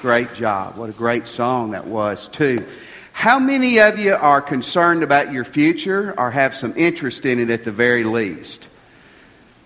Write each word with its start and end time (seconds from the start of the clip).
Great 0.00 0.34
job. 0.34 0.76
What 0.76 0.90
a 0.90 0.92
great 0.92 1.26
song 1.26 1.72
that 1.72 1.86
was, 1.86 2.28
too. 2.28 2.66
How 3.12 3.38
many 3.38 3.80
of 3.80 3.98
you 3.98 4.14
are 4.14 4.40
concerned 4.40 5.02
about 5.02 5.32
your 5.32 5.44
future 5.44 6.14
or 6.16 6.30
have 6.30 6.54
some 6.54 6.74
interest 6.76 7.26
in 7.26 7.38
it 7.38 7.50
at 7.50 7.64
the 7.64 7.72
very 7.72 8.04
least? 8.04 8.68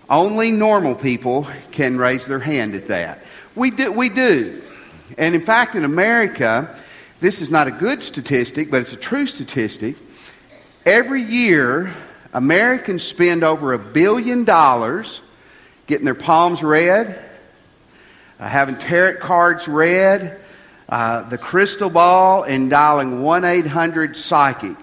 Only 0.09 0.51
normal 0.51 0.95
people 0.95 1.47
can 1.71 1.97
raise 1.97 2.25
their 2.25 2.39
hand 2.39 2.75
at 2.75 2.87
that. 2.87 3.23
We 3.55 3.71
do. 3.71 3.91
We 3.91 4.09
do. 4.09 4.61
And 5.17 5.35
in 5.35 5.41
fact, 5.41 5.75
in 5.75 5.85
America, 5.85 6.75
this 7.19 7.41
is 7.41 7.51
not 7.51 7.67
a 7.67 7.71
good 7.71 8.01
statistic, 8.01 8.71
but 8.71 8.81
it's 8.81 8.93
a 8.93 8.97
true 8.97 9.27
statistic. 9.27 9.95
Every 10.85 11.21
year, 11.21 11.93
Americans 12.33 13.03
spend 13.03 13.43
over 13.43 13.73
a 13.73 13.79
billion 13.79 14.43
dollars 14.43 15.21
getting 15.87 16.05
their 16.05 16.15
palms 16.15 16.63
read, 16.63 17.22
uh, 18.39 18.47
having 18.47 18.75
tarot 18.75 19.19
cards 19.19 19.67
read, 19.67 20.39
uh, 20.89 21.23
the 21.29 21.37
crystal 21.37 21.89
ball, 21.89 22.43
and 22.43 22.69
dialing 22.69 23.23
1 23.23 23.45
800 23.45 24.17
psychic. 24.17 24.75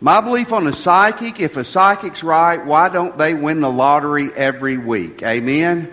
My 0.00 0.20
belief 0.20 0.52
on 0.52 0.66
a 0.66 0.72
psychic 0.72 1.40
if 1.40 1.56
a 1.56 1.64
psychic's 1.64 2.24
right, 2.24 2.64
why 2.64 2.88
don't 2.88 3.16
they 3.16 3.34
win 3.34 3.60
the 3.60 3.70
lottery 3.70 4.30
every 4.34 4.76
week? 4.76 5.22
Amen? 5.22 5.92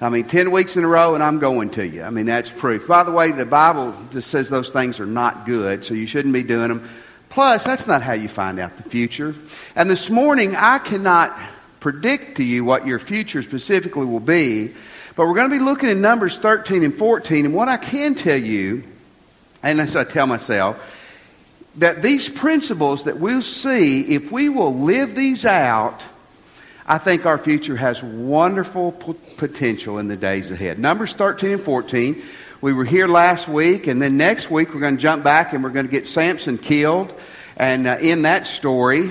I 0.00 0.08
mean, 0.08 0.24
10 0.24 0.50
weeks 0.50 0.76
in 0.76 0.82
a 0.82 0.88
row, 0.88 1.14
and 1.14 1.22
I'm 1.22 1.38
going 1.38 1.70
to 1.72 1.86
you. 1.86 2.02
I 2.02 2.10
mean, 2.10 2.26
that's 2.26 2.50
proof. 2.50 2.88
By 2.88 3.04
the 3.04 3.12
way, 3.12 3.30
the 3.30 3.46
Bible 3.46 3.94
just 4.10 4.30
says 4.30 4.48
those 4.48 4.70
things 4.70 4.98
are 4.98 5.06
not 5.06 5.46
good, 5.46 5.84
so 5.84 5.94
you 5.94 6.06
shouldn't 6.06 6.34
be 6.34 6.42
doing 6.42 6.68
them. 6.68 6.88
Plus, 7.28 7.62
that's 7.62 7.86
not 7.86 8.02
how 8.02 8.14
you 8.14 8.28
find 8.28 8.58
out 8.58 8.76
the 8.76 8.82
future. 8.82 9.34
And 9.76 9.88
this 9.88 10.10
morning, 10.10 10.56
I 10.56 10.78
cannot 10.78 11.38
predict 11.78 12.38
to 12.38 12.44
you 12.44 12.64
what 12.64 12.86
your 12.86 12.98
future 12.98 13.42
specifically 13.42 14.04
will 14.04 14.18
be, 14.18 14.72
but 15.14 15.26
we're 15.26 15.34
going 15.34 15.50
to 15.50 15.56
be 15.56 15.62
looking 15.62 15.90
at 15.90 15.96
Numbers 15.96 16.38
13 16.38 16.84
and 16.84 16.94
14. 16.94 17.44
And 17.44 17.54
what 17.54 17.68
I 17.68 17.76
can 17.76 18.14
tell 18.14 18.36
you, 18.36 18.84
and 19.62 19.80
as 19.80 19.94
I 19.94 20.04
tell 20.04 20.26
myself, 20.26 20.76
that 21.76 22.02
these 22.02 22.28
principles 22.28 23.04
that 23.04 23.18
we'll 23.18 23.42
see, 23.42 24.14
if 24.14 24.30
we 24.30 24.48
will 24.48 24.74
live 24.74 25.14
these 25.14 25.44
out, 25.44 26.04
I 26.86 26.98
think 26.98 27.26
our 27.26 27.38
future 27.38 27.76
has 27.76 28.02
wonderful 28.02 28.92
p- 28.92 29.14
potential 29.36 29.98
in 29.98 30.08
the 30.08 30.16
days 30.16 30.50
ahead. 30.50 30.78
Numbers 30.78 31.14
13 31.14 31.52
and 31.52 31.62
14. 31.62 32.22
We 32.60 32.72
were 32.72 32.84
here 32.84 33.08
last 33.08 33.48
week, 33.48 33.86
and 33.86 34.00
then 34.00 34.16
next 34.16 34.50
week 34.50 34.74
we're 34.74 34.80
going 34.80 34.96
to 34.96 35.02
jump 35.02 35.24
back 35.24 35.52
and 35.52 35.64
we're 35.64 35.70
going 35.70 35.86
to 35.86 35.90
get 35.90 36.06
Samson 36.06 36.58
killed 36.58 37.12
and 37.56 37.86
uh, 37.86 37.98
in 38.00 38.22
that 38.22 38.46
story. 38.46 39.10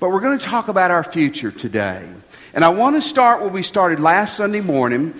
But 0.00 0.10
we're 0.10 0.20
going 0.20 0.38
to 0.38 0.44
talk 0.44 0.68
about 0.68 0.90
our 0.90 1.04
future 1.04 1.50
today. 1.50 2.08
And 2.54 2.64
I 2.64 2.70
want 2.70 2.96
to 2.96 3.02
start 3.02 3.40
where 3.40 3.50
we 3.50 3.62
started 3.62 4.00
last 4.00 4.36
Sunday 4.36 4.60
morning, 4.60 5.14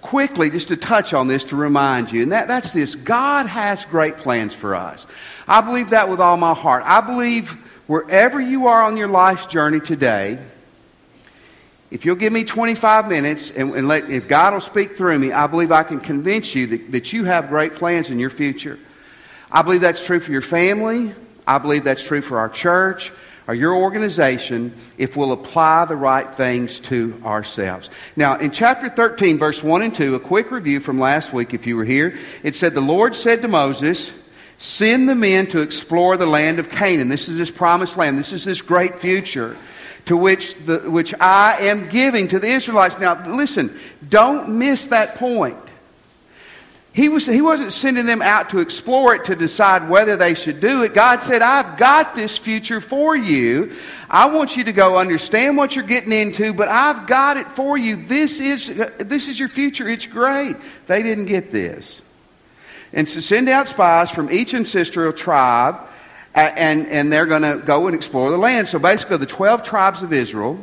quickly, 0.00 0.50
just 0.50 0.68
to 0.68 0.76
touch 0.76 1.14
on 1.14 1.28
this 1.28 1.44
to 1.44 1.56
remind 1.56 2.10
you. 2.10 2.22
And 2.22 2.32
that, 2.32 2.48
that's 2.48 2.72
this 2.72 2.94
God 2.94 3.46
has 3.46 3.84
great 3.84 4.16
plans 4.18 4.52
for 4.52 4.74
us. 4.74 5.06
I 5.46 5.60
believe 5.60 5.90
that 5.90 6.08
with 6.08 6.20
all 6.20 6.36
my 6.36 6.54
heart. 6.54 6.82
I 6.84 7.00
believe 7.00 7.50
wherever 7.86 8.40
you 8.40 8.66
are 8.66 8.82
on 8.82 8.96
your 8.96 9.08
life's 9.08 9.46
journey 9.46 9.80
today, 9.80 10.38
if 11.90 12.04
you'll 12.04 12.16
give 12.16 12.32
me 12.32 12.44
25 12.44 13.08
minutes 13.08 13.50
and, 13.50 13.74
and 13.74 13.86
let, 13.86 14.10
if 14.10 14.26
God 14.26 14.54
will 14.54 14.60
speak 14.60 14.96
through 14.96 15.18
me, 15.18 15.30
I 15.30 15.46
believe 15.46 15.70
I 15.70 15.84
can 15.84 16.00
convince 16.00 16.54
you 16.54 16.66
that, 16.68 16.92
that 16.92 17.12
you 17.12 17.24
have 17.24 17.48
great 17.48 17.74
plans 17.74 18.10
in 18.10 18.18
your 18.18 18.30
future. 18.30 18.78
I 19.52 19.62
believe 19.62 19.82
that's 19.82 20.04
true 20.04 20.18
for 20.18 20.32
your 20.32 20.40
family. 20.40 21.14
I 21.46 21.58
believe 21.58 21.84
that's 21.84 22.02
true 22.02 22.22
for 22.22 22.38
our 22.38 22.48
church 22.48 23.12
or 23.48 23.54
your 23.54 23.74
organization 23.74 24.74
if 24.98 25.16
we'll 25.16 25.32
apply 25.32 25.84
the 25.84 25.96
right 25.96 26.34
things 26.34 26.80
to 26.80 27.20
ourselves. 27.24 27.90
Now, 28.16 28.36
in 28.38 28.50
chapter 28.50 28.88
13, 28.88 29.38
verse 29.38 29.62
1 29.62 29.82
and 29.82 29.94
2, 29.94 30.14
a 30.14 30.20
quick 30.20 30.50
review 30.50 30.80
from 30.80 31.00
last 31.00 31.32
week 31.32 31.54
if 31.54 31.66
you 31.66 31.76
were 31.76 31.84
here, 31.84 32.18
it 32.42 32.54
said, 32.54 32.74
The 32.74 32.80
Lord 32.80 33.16
said 33.16 33.42
to 33.42 33.48
Moses, 33.48 34.12
Send 34.58 35.08
the 35.08 35.16
men 35.16 35.48
to 35.48 35.60
explore 35.60 36.16
the 36.16 36.26
land 36.26 36.60
of 36.60 36.70
Canaan. 36.70 37.08
This 37.08 37.28
is 37.28 37.36
this 37.36 37.50
promised 37.50 37.96
land. 37.96 38.16
This 38.18 38.32
is 38.32 38.44
this 38.44 38.62
great 38.62 39.00
future 39.00 39.56
to 40.06 40.16
which, 40.16 40.54
the, 40.64 40.78
which 40.78 41.14
I 41.20 41.66
am 41.66 41.88
giving 41.88 42.28
to 42.28 42.38
the 42.38 42.48
Israelites. 42.48 42.98
Now, 42.98 43.24
listen, 43.26 43.78
don't 44.08 44.58
miss 44.58 44.86
that 44.86 45.16
point. 45.16 45.56
He, 46.94 47.08
was, 47.08 47.24
he 47.24 47.40
wasn't 47.40 47.72
sending 47.72 48.04
them 48.04 48.20
out 48.20 48.50
to 48.50 48.58
explore 48.58 49.14
it 49.14 49.24
to 49.26 49.34
decide 49.34 49.88
whether 49.88 50.14
they 50.16 50.34
should 50.34 50.60
do 50.60 50.82
it. 50.82 50.92
God 50.92 51.22
said, 51.22 51.40
I've 51.40 51.78
got 51.78 52.14
this 52.14 52.36
future 52.36 52.82
for 52.82 53.16
you. 53.16 53.72
I 54.10 54.26
want 54.26 54.58
you 54.58 54.64
to 54.64 54.74
go 54.74 54.98
understand 54.98 55.56
what 55.56 55.74
you're 55.74 55.86
getting 55.86 56.12
into, 56.12 56.52
but 56.52 56.68
I've 56.68 57.06
got 57.06 57.38
it 57.38 57.46
for 57.52 57.78
you. 57.78 57.96
This 57.96 58.40
is, 58.40 58.66
this 58.98 59.28
is 59.28 59.40
your 59.40 59.48
future. 59.48 59.88
It's 59.88 60.06
great. 60.06 60.56
They 60.86 61.02
didn't 61.02 61.26
get 61.26 61.50
this. 61.50 62.02
And 62.92 63.08
so 63.08 63.20
send 63.20 63.48
out 63.48 63.68
spies 63.68 64.10
from 64.10 64.30
each 64.30 64.52
ancestral 64.52 65.14
tribe, 65.14 65.80
and, 66.34 66.86
and 66.88 67.10
they're 67.10 67.24
going 67.24 67.40
to 67.40 67.62
go 67.64 67.86
and 67.86 67.96
explore 67.96 68.30
the 68.30 68.36
land. 68.36 68.68
So 68.68 68.78
basically, 68.78 69.16
the 69.16 69.24
12 69.24 69.64
tribes 69.64 70.02
of 70.02 70.12
Israel, 70.12 70.58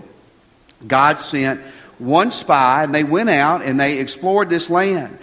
God 0.85 1.19
sent 1.19 1.59
one 1.97 2.31
spy, 2.31 2.83
and 2.83 2.93
they 2.93 3.03
went 3.03 3.31
out 3.31 3.63
and 3.63 3.79
they 3.79 3.97
explored 3.97 4.49
this 4.49 4.69
land. 4.69 5.17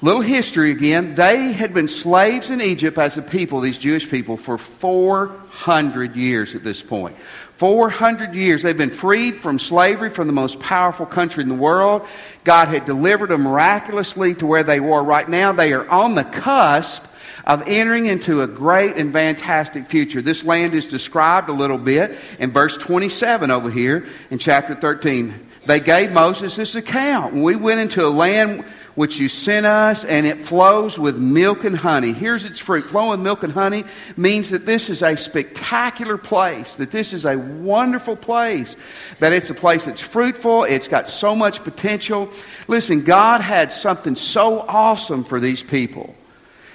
Little 0.00 0.22
history 0.22 0.70
again. 0.70 1.16
They 1.16 1.52
had 1.52 1.74
been 1.74 1.88
slaves 1.88 2.50
in 2.50 2.60
Egypt 2.60 2.98
as 2.98 3.18
a 3.18 3.22
people, 3.22 3.60
these 3.60 3.78
Jewish 3.78 4.08
people, 4.08 4.36
for 4.36 4.56
400 4.56 6.14
years 6.14 6.54
at 6.54 6.62
this 6.62 6.80
point. 6.80 7.16
400 7.56 8.36
years. 8.36 8.62
They've 8.62 8.78
been 8.78 8.90
freed 8.90 9.36
from 9.36 9.58
slavery 9.58 10.10
from 10.10 10.28
the 10.28 10.32
most 10.32 10.60
powerful 10.60 11.04
country 11.04 11.42
in 11.42 11.48
the 11.48 11.56
world. 11.56 12.06
God 12.44 12.68
had 12.68 12.86
delivered 12.86 13.30
them 13.30 13.42
miraculously 13.42 14.34
to 14.34 14.46
where 14.46 14.62
they 14.62 14.78
were 14.78 15.02
right 15.02 15.28
now. 15.28 15.50
They 15.50 15.72
are 15.72 15.88
on 15.88 16.14
the 16.14 16.22
cusp 16.22 17.04
of 17.44 17.64
entering 17.66 18.06
into 18.06 18.42
a 18.42 18.46
great 18.46 18.94
and 18.96 19.12
fantastic 19.12 19.86
future. 19.86 20.22
This 20.22 20.44
land 20.44 20.74
is 20.74 20.86
described 20.86 21.48
a 21.48 21.52
little 21.52 21.78
bit 21.78 22.16
in 22.38 22.52
verse 22.52 22.76
27 22.76 23.50
over 23.50 23.68
here 23.68 24.06
in 24.30 24.38
chapter 24.38 24.76
13. 24.76 25.46
They 25.66 25.80
gave 25.80 26.12
Moses 26.12 26.54
this 26.54 26.76
account. 26.76 27.34
We 27.34 27.56
went 27.56 27.80
into 27.80 28.06
a 28.06 28.08
land 28.08 28.64
which 28.98 29.16
you 29.16 29.28
sent 29.28 29.64
us, 29.64 30.04
and 30.04 30.26
it 30.26 30.44
flows 30.44 30.98
with 30.98 31.16
milk 31.16 31.62
and 31.62 31.76
honey. 31.76 32.12
Here's 32.12 32.44
its 32.44 32.58
fruit. 32.58 32.84
Flowing 32.86 33.10
with 33.10 33.20
milk 33.20 33.44
and 33.44 33.52
honey 33.52 33.84
means 34.16 34.50
that 34.50 34.66
this 34.66 34.90
is 34.90 35.02
a 35.02 35.16
spectacular 35.16 36.18
place, 36.18 36.74
that 36.74 36.90
this 36.90 37.12
is 37.12 37.24
a 37.24 37.38
wonderful 37.38 38.16
place, 38.16 38.74
that 39.20 39.32
it's 39.32 39.50
a 39.50 39.54
place 39.54 39.84
that's 39.84 40.00
fruitful, 40.00 40.64
it's 40.64 40.88
got 40.88 41.08
so 41.08 41.36
much 41.36 41.62
potential. 41.62 42.28
Listen, 42.66 43.04
God 43.04 43.40
had 43.40 43.70
something 43.70 44.16
so 44.16 44.62
awesome 44.62 45.22
for 45.22 45.38
these 45.38 45.62
people. 45.62 46.12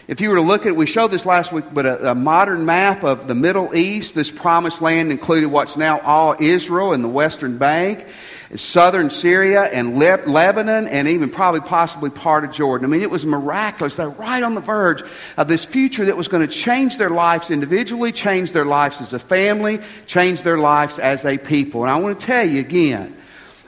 If 0.08 0.22
you 0.22 0.30
were 0.30 0.36
to 0.36 0.42
look 0.42 0.66
at, 0.66 0.78
we 0.78 0.86
showed 0.86 1.12
this 1.12 1.26
last 1.26 1.52
week, 1.52 1.66
but 1.74 1.86
a, 1.86 2.12
a, 2.12 2.16
modern 2.16 2.66
map 2.66 3.04
of 3.04 3.28
the 3.28 3.36
Middle 3.36 3.76
East, 3.76 4.16
this 4.16 4.32
promised 4.32 4.82
land 4.82 5.12
included 5.12 5.48
what's 5.48 5.76
now 5.76 6.00
all 6.00 6.38
Israel 6.40 6.94
and 6.94 7.04
the 7.04 7.10
Western 7.10 7.58
Bank 7.58 8.08
southern 8.56 9.10
Syria 9.10 9.64
and 9.64 9.98
Le- 9.98 10.24
Lebanon 10.26 10.88
and 10.88 11.08
even 11.08 11.30
probably 11.30 11.62
possibly 11.62 12.10
part 12.10 12.44
of 12.44 12.52
Jordan. 12.52 12.86
I 12.86 12.90
mean, 12.90 13.02
it 13.02 13.10
was 13.10 13.26
miraculous. 13.26 13.96
They're 13.96 14.10
right 14.10 14.44
on 14.44 14.56
the 14.56 14.62
verge 14.62 15.04
of 15.38 15.48
this 15.48 15.66
future 15.66 16.06
that 16.06 16.18
was 16.18 16.28
going 16.28 16.48
to 16.48 16.54
change 16.54 16.98
their 16.98 17.10
lives 17.10 17.52
individually, 17.52 18.12
change 18.12 18.52
their 18.52 18.66
lives 18.66 19.02
as 19.02 19.14
a 19.14 19.20
family, 19.20 19.80
change 20.08 20.44
their 20.44 20.58
lives 20.58 21.00
as 21.00 21.26
a 21.26 21.38
people. 21.38 21.84
And 21.84 21.92
I 21.92 21.98
want 21.98 22.20
to 22.20 22.26
tell 22.26 22.48
you 22.48 22.60
again, 22.60 23.16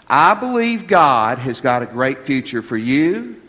I 0.07 0.35
believe 0.35 0.88
God 0.88 1.40
has 1.40 1.62
got 1.62 1.81
a 1.81 1.88
great 1.88 2.19
future 2.19 2.62
for 2.62 2.78
you 2.78 3.41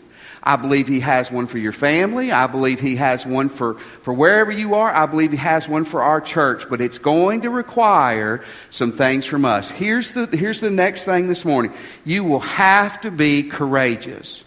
I 0.47 0.55
believe 0.55 0.87
He 0.87 1.01
has 1.01 1.29
one 1.29 1.47
for 1.47 1.57
your 1.57 1.73
family. 1.73 2.31
I 2.31 2.47
believe 2.47 2.79
He 2.79 2.95
has 2.95 3.25
one 3.25 3.49
for, 3.49 3.73
for 3.73 4.13
wherever 4.13 4.49
you 4.49 4.75
are. 4.75 4.89
I 4.89 5.05
believe 5.05 5.31
He 5.31 5.37
has 5.37 5.67
one 5.67 5.83
for 5.83 6.01
our 6.01 6.21
church. 6.21 6.69
But 6.69 6.79
it's 6.79 6.99
going 6.99 7.41
to 7.41 7.49
require 7.49 8.41
some 8.69 8.93
things 8.93 9.25
from 9.25 9.43
us. 9.43 9.69
Here's 9.69 10.13
the, 10.13 10.25
here's 10.25 10.61
the 10.61 10.69
next 10.69 11.03
thing 11.03 11.27
this 11.27 11.43
morning 11.43 11.73
you 12.05 12.23
will 12.23 12.39
have 12.39 13.01
to 13.01 13.11
be 13.11 13.43
courageous. 13.43 14.45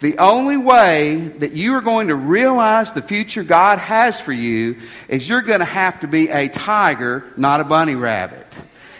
The 0.00 0.18
only 0.18 0.56
way 0.56 1.16
that 1.38 1.52
you 1.52 1.76
are 1.76 1.80
going 1.80 2.08
to 2.08 2.16
realize 2.16 2.92
the 2.92 3.00
future 3.00 3.44
God 3.44 3.78
has 3.78 4.20
for 4.20 4.32
you 4.32 4.80
is 5.08 5.28
you're 5.28 5.42
going 5.42 5.60
to 5.60 5.64
have 5.64 6.00
to 6.00 6.08
be 6.08 6.28
a 6.28 6.48
tiger, 6.48 7.24
not 7.36 7.60
a 7.60 7.64
bunny 7.64 7.94
rabbit. 7.94 8.46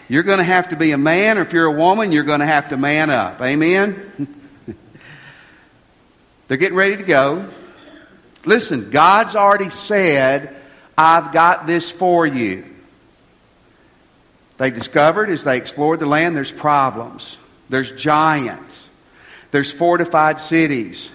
You're 0.08 0.22
going 0.22 0.38
to 0.38 0.44
have 0.44 0.70
to 0.70 0.76
be 0.76 0.92
a 0.92 0.98
man, 0.98 1.38
or 1.38 1.42
if 1.42 1.52
you're 1.52 1.66
a 1.66 1.76
woman, 1.76 2.12
you're 2.12 2.22
going 2.22 2.38
to 2.38 2.46
have 2.46 2.68
to 2.68 2.76
man 2.76 3.10
up. 3.10 3.42
Amen? 3.42 4.32
They're 6.48 6.56
getting 6.56 6.76
ready 6.76 6.96
to 6.96 7.02
go. 7.02 7.48
Listen, 8.44 8.90
God's 8.90 9.34
already 9.34 9.70
said, 9.70 10.54
I've 10.96 11.32
got 11.32 11.66
this 11.66 11.90
for 11.90 12.26
you. 12.26 12.64
They 14.58 14.70
discovered 14.70 15.28
as 15.28 15.44
they 15.44 15.56
explored 15.56 16.00
the 16.00 16.06
land 16.06 16.36
there's 16.36 16.52
problems, 16.52 17.36
there's 17.68 17.92
giants, 17.92 18.88
there's 19.50 19.70
fortified 19.70 20.40
cities. 20.40 21.12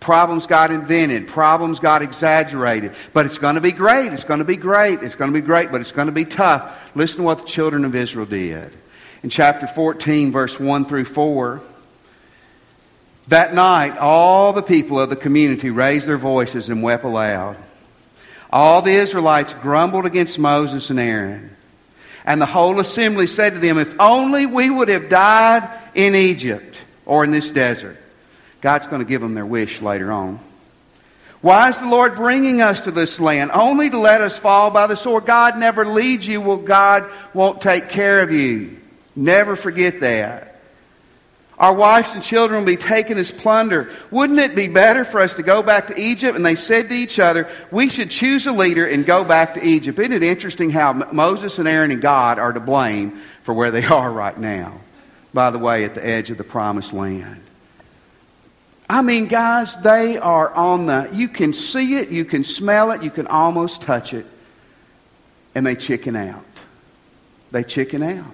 Problems 0.00 0.46
got 0.46 0.70
invented, 0.70 1.26
problems 1.26 1.80
got 1.80 2.02
exaggerated. 2.02 2.94
But 3.12 3.26
it's 3.26 3.38
going 3.38 3.56
to 3.56 3.60
be 3.60 3.72
great, 3.72 4.12
it's 4.12 4.22
going 4.22 4.38
to 4.38 4.44
be 4.44 4.56
great, 4.56 5.02
it's 5.02 5.16
going 5.16 5.32
to 5.32 5.38
be 5.38 5.44
great, 5.44 5.72
but 5.72 5.80
it's 5.80 5.92
going 5.92 6.06
to 6.06 6.12
be 6.12 6.24
tough. 6.24 6.90
Listen 6.94 7.18
to 7.18 7.22
what 7.24 7.40
the 7.40 7.46
children 7.46 7.84
of 7.84 7.96
Israel 7.96 8.24
did. 8.24 8.72
In 9.24 9.28
chapter 9.28 9.66
14, 9.66 10.30
verse 10.30 10.58
1 10.60 10.84
through 10.84 11.06
4, 11.06 11.60
That 13.28 13.52
night, 13.52 13.98
all 13.98 14.52
the 14.52 14.62
people 14.62 14.98
of 14.98 15.10
the 15.10 15.16
community 15.16 15.70
raised 15.70 16.06
their 16.06 16.18
voices 16.18 16.70
and 16.70 16.82
wept 16.82 17.04
aloud. 17.04 17.56
All 18.50 18.80
the 18.80 18.92
Israelites 18.92 19.52
grumbled 19.54 20.06
against 20.06 20.38
Moses 20.38 20.88
and 20.88 20.98
Aaron. 20.98 21.50
And 22.24 22.40
the 22.40 22.46
whole 22.46 22.80
assembly 22.80 23.26
said 23.26 23.54
to 23.54 23.58
them, 23.58 23.78
If 23.78 23.94
only 24.00 24.46
we 24.46 24.70
would 24.70 24.88
have 24.88 25.08
died 25.08 25.68
in 25.94 26.14
Egypt 26.14 26.80
or 27.04 27.24
in 27.24 27.30
this 27.30 27.50
desert. 27.50 27.98
God's 28.60 28.86
going 28.86 29.02
to 29.02 29.08
give 29.08 29.20
them 29.20 29.34
their 29.34 29.46
wish 29.46 29.82
later 29.82 30.10
on. 30.10 30.40
Why 31.40 31.68
is 31.68 31.78
the 31.78 31.88
Lord 31.88 32.16
bringing 32.16 32.62
us 32.62 32.82
to 32.82 32.90
this 32.90 33.20
land? 33.20 33.50
Only 33.52 33.90
to 33.90 33.98
let 33.98 34.20
us 34.20 34.36
fall 34.36 34.70
by 34.70 34.86
the 34.86 34.96
sword. 34.96 35.26
God 35.26 35.58
never 35.58 35.86
leads 35.86 36.26
you. 36.26 36.40
Well, 36.40 36.56
God 36.56 37.08
won't 37.32 37.60
take 37.60 37.90
care 37.90 38.22
of 38.22 38.32
you. 38.32 38.76
Never 39.14 39.54
forget 39.54 40.00
that. 40.00 40.57
Our 41.58 41.74
wives 41.74 42.14
and 42.14 42.22
children 42.22 42.60
will 42.60 42.66
be 42.66 42.76
taken 42.76 43.18
as 43.18 43.32
plunder. 43.32 43.90
Wouldn't 44.12 44.38
it 44.38 44.54
be 44.54 44.68
better 44.68 45.04
for 45.04 45.20
us 45.20 45.34
to 45.34 45.42
go 45.42 45.60
back 45.60 45.88
to 45.88 46.00
Egypt? 46.00 46.36
And 46.36 46.46
they 46.46 46.54
said 46.54 46.88
to 46.88 46.94
each 46.94 47.18
other, 47.18 47.48
We 47.72 47.88
should 47.88 48.10
choose 48.10 48.46
a 48.46 48.52
leader 48.52 48.86
and 48.86 49.04
go 49.04 49.24
back 49.24 49.54
to 49.54 49.64
Egypt. 49.64 49.98
Isn't 49.98 50.12
it 50.12 50.22
interesting 50.22 50.70
how 50.70 50.92
Moses 50.92 51.58
and 51.58 51.66
Aaron 51.66 51.90
and 51.90 52.00
God 52.00 52.38
are 52.38 52.52
to 52.52 52.60
blame 52.60 53.20
for 53.42 53.52
where 53.52 53.72
they 53.72 53.84
are 53.86 54.10
right 54.10 54.38
now? 54.38 54.80
By 55.34 55.50
the 55.50 55.58
way, 55.58 55.84
at 55.84 55.94
the 55.96 56.06
edge 56.06 56.30
of 56.30 56.38
the 56.38 56.44
promised 56.44 56.92
land. 56.92 57.42
I 58.88 59.02
mean, 59.02 59.26
guys, 59.26 59.76
they 59.82 60.16
are 60.16 60.52
on 60.54 60.86
the, 60.86 61.10
you 61.12 61.28
can 61.28 61.52
see 61.52 61.96
it, 61.96 62.08
you 62.08 62.24
can 62.24 62.42
smell 62.42 62.92
it, 62.92 63.02
you 63.02 63.10
can 63.10 63.26
almost 63.26 63.82
touch 63.82 64.14
it, 64.14 64.24
and 65.54 65.66
they 65.66 65.74
chicken 65.74 66.16
out. 66.16 66.44
They 67.50 67.64
chicken 67.64 68.02
out. 68.02 68.24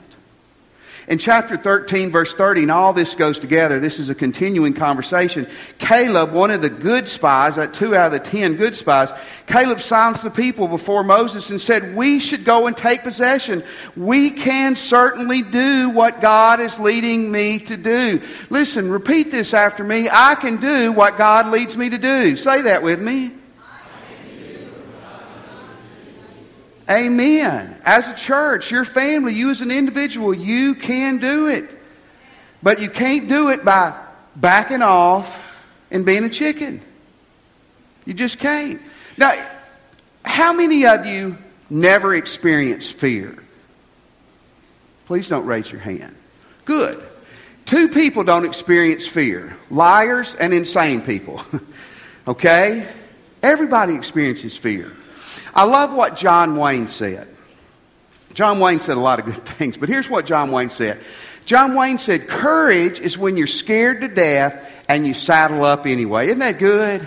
In 1.07 1.19
chapter 1.19 1.59
13, 1.59 2.11
verse 2.11 2.33
30, 2.33 2.63
and 2.63 2.71
all 2.71 2.95
this 2.95 3.15
goes 3.15 3.39
together, 3.39 3.79
this 3.79 3.99
is 3.99 4.09
a 4.09 4.15
continuing 4.15 4.73
conversation. 4.73 5.47
Caleb, 5.79 6.33
one 6.33 6.51
of 6.51 6.63
the 6.63 6.71
good 6.71 7.09
spies, 7.09 7.57
that 7.57 7.75
two 7.75 7.95
out 7.95 8.07
of 8.07 8.13
the 8.13 8.31
ten 8.31 8.57
good 8.57 8.75
spies, 8.75 9.13
Caleb 9.47 9.83
silenced 9.83 10.23
the 10.23 10.31
people 10.31 10.67
before 10.67 11.05
Moses 11.05 11.51
and 11.51 11.61
said, 11.61 11.95
We 11.95 12.21
should 12.21 12.47
go 12.47 12.67
and 12.67 12.75
take 12.75 13.03
possession. 13.03 13.63
We 13.95 14.31
can 14.31 14.77
certainly 14.77 15.43
do 15.43 15.91
what 15.91 16.23
God 16.23 16.61
is 16.61 16.81
leading 16.81 17.31
me 17.31 17.59
to 17.61 17.77
do. 17.77 18.23
Listen, 18.49 18.91
repeat 18.91 19.31
this 19.31 19.53
after 19.53 19.85
me. 19.85 20.09
I 20.11 20.37
can 20.37 20.57
do 20.57 20.91
what 20.91 21.19
God 21.19 21.49
leads 21.49 21.77
me 21.77 21.91
to 21.91 21.99
do. 21.99 22.39
Say 22.39 22.63
that 22.63 22.83
with 22.83 23.03
me. 23.03 23.33
Amen. 26.89 27.81
As 27.85 28.09
a 28.11 28.15
church, 28.15 28.71
your 28.71 28.85
family, 28.85 29.35
you 29.35 29.51
as 29.51 29.61
an 29.61 29.71
individual, 29.71 30.35
you 30.35 30.75
can 30.75 31.19
do 31.19 31.47
it. 31.47 31.69
But 32.63 32.81
you 32.81 32.91
can't 32.91 33.29
do 33.29 33.51
it 33.51 33.65
by 33.65 33.99
backing 34.37 34.83
off 34.83 35.43
and 35.91 36.05
being 36.05 36.25
a 36.25 36.31
chicken. 36.31 36.83
You 38.05 38.15
just 38.15 38.39
can't. 38.39 38.83
Now, 39.17 39.33
how 40.25 40.53
many 40.53 40.87
of 40.87 41.07
you 41.07 41.39
never 41.71 42.15
experience 42.15 42.91
fear? 42.91 43.39
Please 45.07 45.29
don't 45.29 45.47
raise 45.47 45.71
your 45.71 45.81
hand. 45.81 46.15
Good. 46.65 47.03
Two 47.67 47.89
people 47.89 48.25
don't 48.25 48.45
experience 48.45 49.07
fear 49.07 49.57
liars 49.71 50.35
and 50.35 50.53
insane 50.53 51.01
people. 51.01 51.43
okay? 52.29 52.87
Everybody 53.43 53.95
experiences 53.95 54.57
fear. 54.57 54.93
I 55.55 55.65
love 55.65 55.95
what 55.95 56.17
John 56.17 56.57
Wayne 56.57 56.89
said. 56.89 57.29
John 58.35 58.59
Wayne 58.59 58.81
said 58.81 58.97
a 58.97 59.01
lot 59.01 59.21
of 59.21 59.27
good 59.27 59.45
things, 59.45 59.77
but 59.77 59.89
here's 59.89 60.11
what 60.11 60.27
John 60.27 60.51
Wayne 60.51 60.71
said. 60.71 61.01
John 61.47 61.75
Wayne 61.75 61.99
said, 61.99 62.27
Courage 62.27 62.99
is 62.99 63.17
when 63.17 63.37
you're 63.37 63.47
scared 63.47 64.01
to 64.01 64.09
death 64.09 64.71
and 64.89 65.07
you 65.07 65.15
saddle 65.15 65.65
up 65.65 65.87
anyway. 65.87 66.27
Isn't 66.27 66.39
that 66.41 66.59
good? 66.59 67.07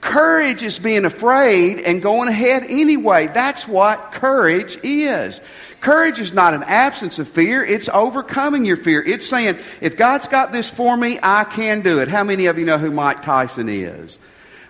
Courage 0.00 0.62
is 0.62 0.78
being 0.78 1.04
afraid 1.04 1.80
and 1.80 2.00
going 2.00 2.28
ahead 2.28 2.64
anyway. 2.66 3.26
That's 3.26 3.68
what 3.68 4.12
courage 4.12 4.78
is. 4.82 5.40
Courage 5.80 6.18
is 6.18 6.32
not 6.32 6.52
an 6.52 6.62
absence 6.62 7.18
of 7.18 7.26
fear, 7.26 7.64
it's 7.64 7.88
overcoming 7.88 8.64
your 8.64 8.76
fear. 8.76 9.02
It's 9.02 9.26
saying, 9.26 9.58
if 9.80 9.96
God's 9.96 10.28
got 10.28 10.52
this 10.52 10.68
for 10.68 10.94
me, 10.94 11.18
I 11.22 11.44
can 11.44 11.80
do 11.80 12.00
it. 12.00 12.08
How 12.08 12.22
many 12.22 12.46
of 12.46 12.58
you 12.58 12.66
know 12.66 12.78
who 12.78 12.90
Mike 12.90 13.22
Tyson 13.22 13.68
is? 13.68 14.18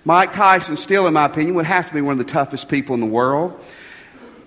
Mike 0.04 0.32
Tyson, 0.32 0.76
still, 0.76 1.06
in 1.06 1.14
my 1.14 1.26
opinion, 1.26 1.54
would 1.56 1.66
have 1.66 1.88
to 1.88 1.94
be 1.94 2.00
one 2.00 2.18
of 2.18 2.18
the 2.18 2.32
toughest 2.32 2.68
people 2.68 2.94
in 2.94 3.00
the 3.00 3.06
world. 3.06 3.62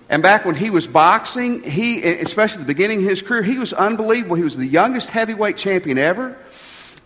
And 0.08 0.22
back 0.22 0.44
when 0.44 0.54
he 0.54 0.70
was 0.70 0.86
boxing, 0.86 1.62
he, 1.62 2.02
especially 2.02 2.60
at 2.60 2.66
the 2.66 2.72
beginning 2.72 2.98
of 2.98 3.04
his 3.04 3.22
career, 3.22 3.42
he 3.42 3.58
was 3.58 3.72
unbelievable. 3.72 4.36
He 4.36 4.44
was 4.44 4.56
the 4.56 4.66
youngest 4.66 5.08
heavyweight 5.08 5.56
champion 5.56 5.96
ever. 5.96 6.36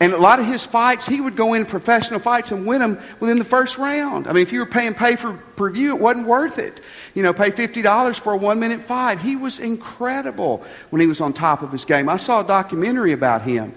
And 0.00 0.12
a 0.12 0.18
lot 0.18 0.38
of 0.38 0.46
his 0.46 0.64
fights, 0.64 1.06
he 1.06 1.20
would 1.20 1.34
go 1.34 1.54
in 1.54 1.66
professional 1.66 2.20
fights 2.20 2.52
and 2.52 2.66
win 2.66 2.80
them 2.80 3.00
within 3.18 3.38
the 3.38 3.44
first 3.44 3.78
round. 3.78 4.28
I 4.28 4.32
mean, 4.32 4.42
if 4.42 4.52
you 4.52 4.60
were 4.60 4.66
paying 4.66 4.94
pay 4.94 5.16
for 5.16 5.32
per 5.32 5.70
view, 5.70 5.94
it 5.94 6.00
wasn't 6.00 6.28
worth 6.28 6.58
it. 6.58 6.80
You 7.14 7.24
know, 7.24 7.32
pay 7.32 7.50
$50 7.50 8.18
for 8.20 8.32
a 8.32 8.36
one 8.36 8.60
minute 8.60 8.84
fight. 8.84 9.18
He 9.18 9.34
was 9.34 9.58
incredible 9.58 10.64
when 10.90 11.00
he 11.00 11.08
was 11.08 11.20
on 11.20 11.32
top 11.32 11.62
of 11.62 11.72
his 11.72 11.84
game. 11.84 12.08
I 12.08 12.16
saw 12.16 12.40
a 12.40 12.46
documentary 12.46 13.12
about 13.12 13.42
him. 13.42 13.74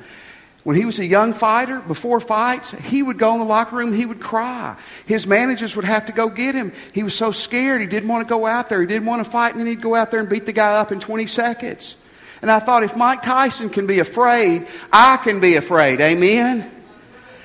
When 0.63 0.75
he 0.75 0.85
was 0.85 0.99
a 0.99 1.05
young 1.05 1.33
fighter, 1.33 1.79
before 1.79 2.19
fights, 2.19 2.71
he 2.71 3.01
would 3.01 3.17
go 3.17 3.33
in 3.33 3.39
the 3.39 3.45
locker 3.45 3.75
room, 3.75 3.93
he 3.93 4.05
would 4.05 4.19
cry. 4.19 4.77
His 5.07 5.25
managers 5.25 5.75
would 5.75 5.85
have 5.85 6.05
to 6.05 6.11
go 6.11 6.29
get 6.29 6.53
him. 6.53 6.71
He 6.93 7.01
was 7.01 7.15
so 7.15 7.31
scared, 7.31 7.81
he 7.81 7.87
didn't 7.87 8.09
want 8.09 8.27
to 8.27 8.29
go 8.29 8.45
out 8.45 8.69
there. 8.69 8.79
He 8.79 8.87
didn't 8.87 9.07
want 9.07 9.25
to 9.25 9.29
fight, 9.29 9.51
and 9.51 9.59
then 9.59 9.67
he'd 9.67 9.81
go 9.81 9.95
out 9.95 10.11
there 10.11 10.19
and 10.19 10.29
beat 10.29 10.45
the 10.45 10.53
guy 10.53 10.75
up 10.75 10.91
in 10.91 10.99
20 10.99 11.25
seconds. 11.25 11.95
And 12.43 12.51
I 12.51 12.59
thought, 12.59 12.83
if 12.83 12.95
Mike 12.95 13.23
Tyson 13.23 13.69
can 13.69 13.87
be 13.87 13.99
afraid, 13.99 14.67
I 14.91 15.17
can 15.17 15.39
be 15.39 15.55
afraid. 15.55 15.99
Amen? 15.99 16.69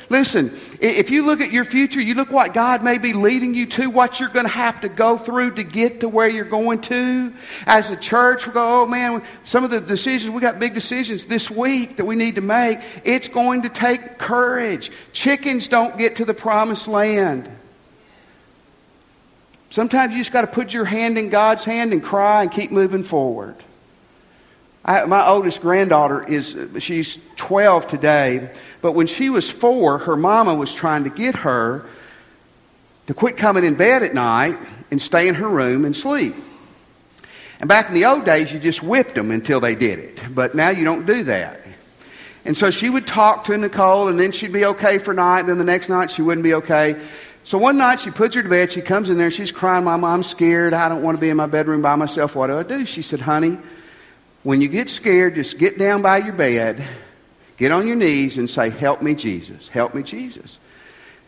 Listen, 0.08 0.52
if 0.80 1.10
you 1.10 1.26
look 1.26 1.40
at 1.40 1.50
your 1.50 1.64
future, 1.64 2.00
you 2.00 2.14
look 2.14 2.30
what 2.30 2.54
God 2.54 2.84
may 2.84 2.98
be 2.98 3.12
leading 3.12 3.54
you 3.54 3.66
to, 3.66 3.90
what 3.90 4.20
you're 4.20 4.28
going 4.28 4.44
to 4.44 4.52
have 4.52 4.82
to 4.82 4.88
go 4.88 5.18
through 5.18 5.56
to 5.56 5.64
get 5.64 6.00
to 6.00 6.08
where 6.08 6.28
you're 6.28 6.44
going 6.44 6.80
to. 6.82 7.32
As 7.66 7.90
a 7.90 7.96
church, 7.96 8.46
we 8.46 8.52
go, 8.52 8.82
oh 8.82 8.86
man, 8.86 9.22
some 9.42 9.64
of 9.64 9.70
the 9.70 9.80
decisions, 9.80 10.30
we 10.30 10.40
got 10.40 10.60
big 10.60 10.74
decisions 10.74 11.24
this 11.24 11.50
week 11.50 11.96
that 11.96 12.04
we 12.04 12.14
need 12.14 12.36
to 12.36 12.40
make. 12.40 12.78
It's 13.04 13.26
going 13.26 13.62
to 13.62 13.68
take 13.68 14.18
courage. 14.18 14.92
Chickens 15.12 15.66
don't 15.66 15.98
get 15.98 16.16
to 16.16 16.24
the 16.24 16.34
promised 16.34 16.86
land. 16.86 17.50
Sometimes 19.70 20.12
you 20.12 20.20
just 20.20 20.32
got 20.32 20.42
to 20.42 20.46
put 20.46 20.72
your 20.72 20.84
hand 20.84 21.18
in 21.18 21.30
God's 21.30 21.64
hand 21.64 21.92
and 21.92 22.02
cry 22.02 22.42
and 22.42 22.52
keep 22.52 22.70
moving 22.70 23.02
forward. 23.02 23.56
I, 24.86 25.04
my 25.04 25.26
oldest 25.26 25.60
granddaughter 25.60 26.24
is, 26.24 26.56
she's 26.78 27.18
12 27.34 27.88
today, 27.88 28.50
but 28.80 28.92
when 28.92 29.08
she 29.08 29.30
was 29.30 29.50
four, 29.50 29.98
her 29.98 30.16
mama 30.16 30.54
was 30.54 30.72
trying 30.72 31.04
to 31.04 31.10
get 31.10 31.34
her 31.34 31.84
to 33.08 33.14
quit 33.14 33.36
coming 33.36 33.64
in 33.64 33.74
bed 33.74 34.04
at 34.04 34.14
night 34.14 34.56
and 34.92 35.02
stay 35.02 35.26
in 35.26 35.34
her 35.34 35.48
room 35.48 35.84
and 35.84 35.96
sleep. 35.96 36.36
And 37.58 37.68
back 37.68 37.88
in 37.88 37.94
the 37.94 38.04
old 38.04 38.24
days, 38.24 38.52
you 38.52 38.60
just 38.60 38.80
whipped 38.80 39.16
them 39.16 39.32
until 39.32 39.58
they 39.58 39.74
did 39.74 39.98
it. 39.98 40.22
But 40.32 40.54
now 40.54 40.68
you 40.70 40.84
don't 40.84 41.04
do 41.04 41.24
that. 41.24 41.62
And 42.44 42.56
so 42.56 42.70
she 42.70 42.88
would 42.88 43.08
talk 43.08 43.46
to 43.46 43.58
Nicole, 43.58 44.06
and 44.06 44.20
then 44.20 44.30
she'd 44.30 44.52
be 44.52 44.66
okay 44.66 44.98
for 44.98 45.12
night, 45.12 45.40
and 45.40 45.48
then 45.48 45.58
the 45.58 45.64
next 45.64 45.88
night 45.88 46.12
she 46.12 46.22
wouldn't 46.22 46.44
be 46.44 46.54
okay. 46.54 46.96
So 47.42 47.58
one 47.58 47.76
night 47.76 48.00
she 48.00 48.10
puts 48.10 48.36
her 48.36 48.42
to 48.42 48.48
bed, 48.48 48.70
she 48.70 48.82
comes 48.82 49.10
in 49.10 49.18
there, 49.18 49.32
she's 49.32 49.50
crying, 49.50 49.84
Mama, 49.84 50.06
I'm 50.06 50.22
scared. 50.22 50.74
I 50.74 50.88
don't 50.88 51.02
want 51.02 51.16
to 51.16 51.20
be 51.20 51.28
in 51.28 51.36
my 51.36 51.46
bedroom 51.46 51.82
by 51.82 51.96
myself. 51.96 52.36
What 52.36 52.48
do 52.48 52.58
I 52.58 52.62
do? 52.62 52.86
She 52.86 53.02
said, 53.02 53.20
Honey, 53.20 53.58
when 54.46 54.60
you 54.60 54.68
get 54.68 54.88
scared, 54.88 55.34
just 55.34 55.58
get 55.58 55.76
down 55.76 56.02
by 56.02 56.18
your 56.18 56.32
bed, 56.32 56.80
get 57.56 57.72
on 57.72 57.84
your 57.84 57.96
knees, 57.96 58.38
and 58.38 58.48
say, 58.48 58.70
Help 58.70 59.02
me, 59.02 59.12
Jesus. 59.12 59.66
Help 59.66 59.92
me, 59.92 60.04
Jesus. 60.04 60.60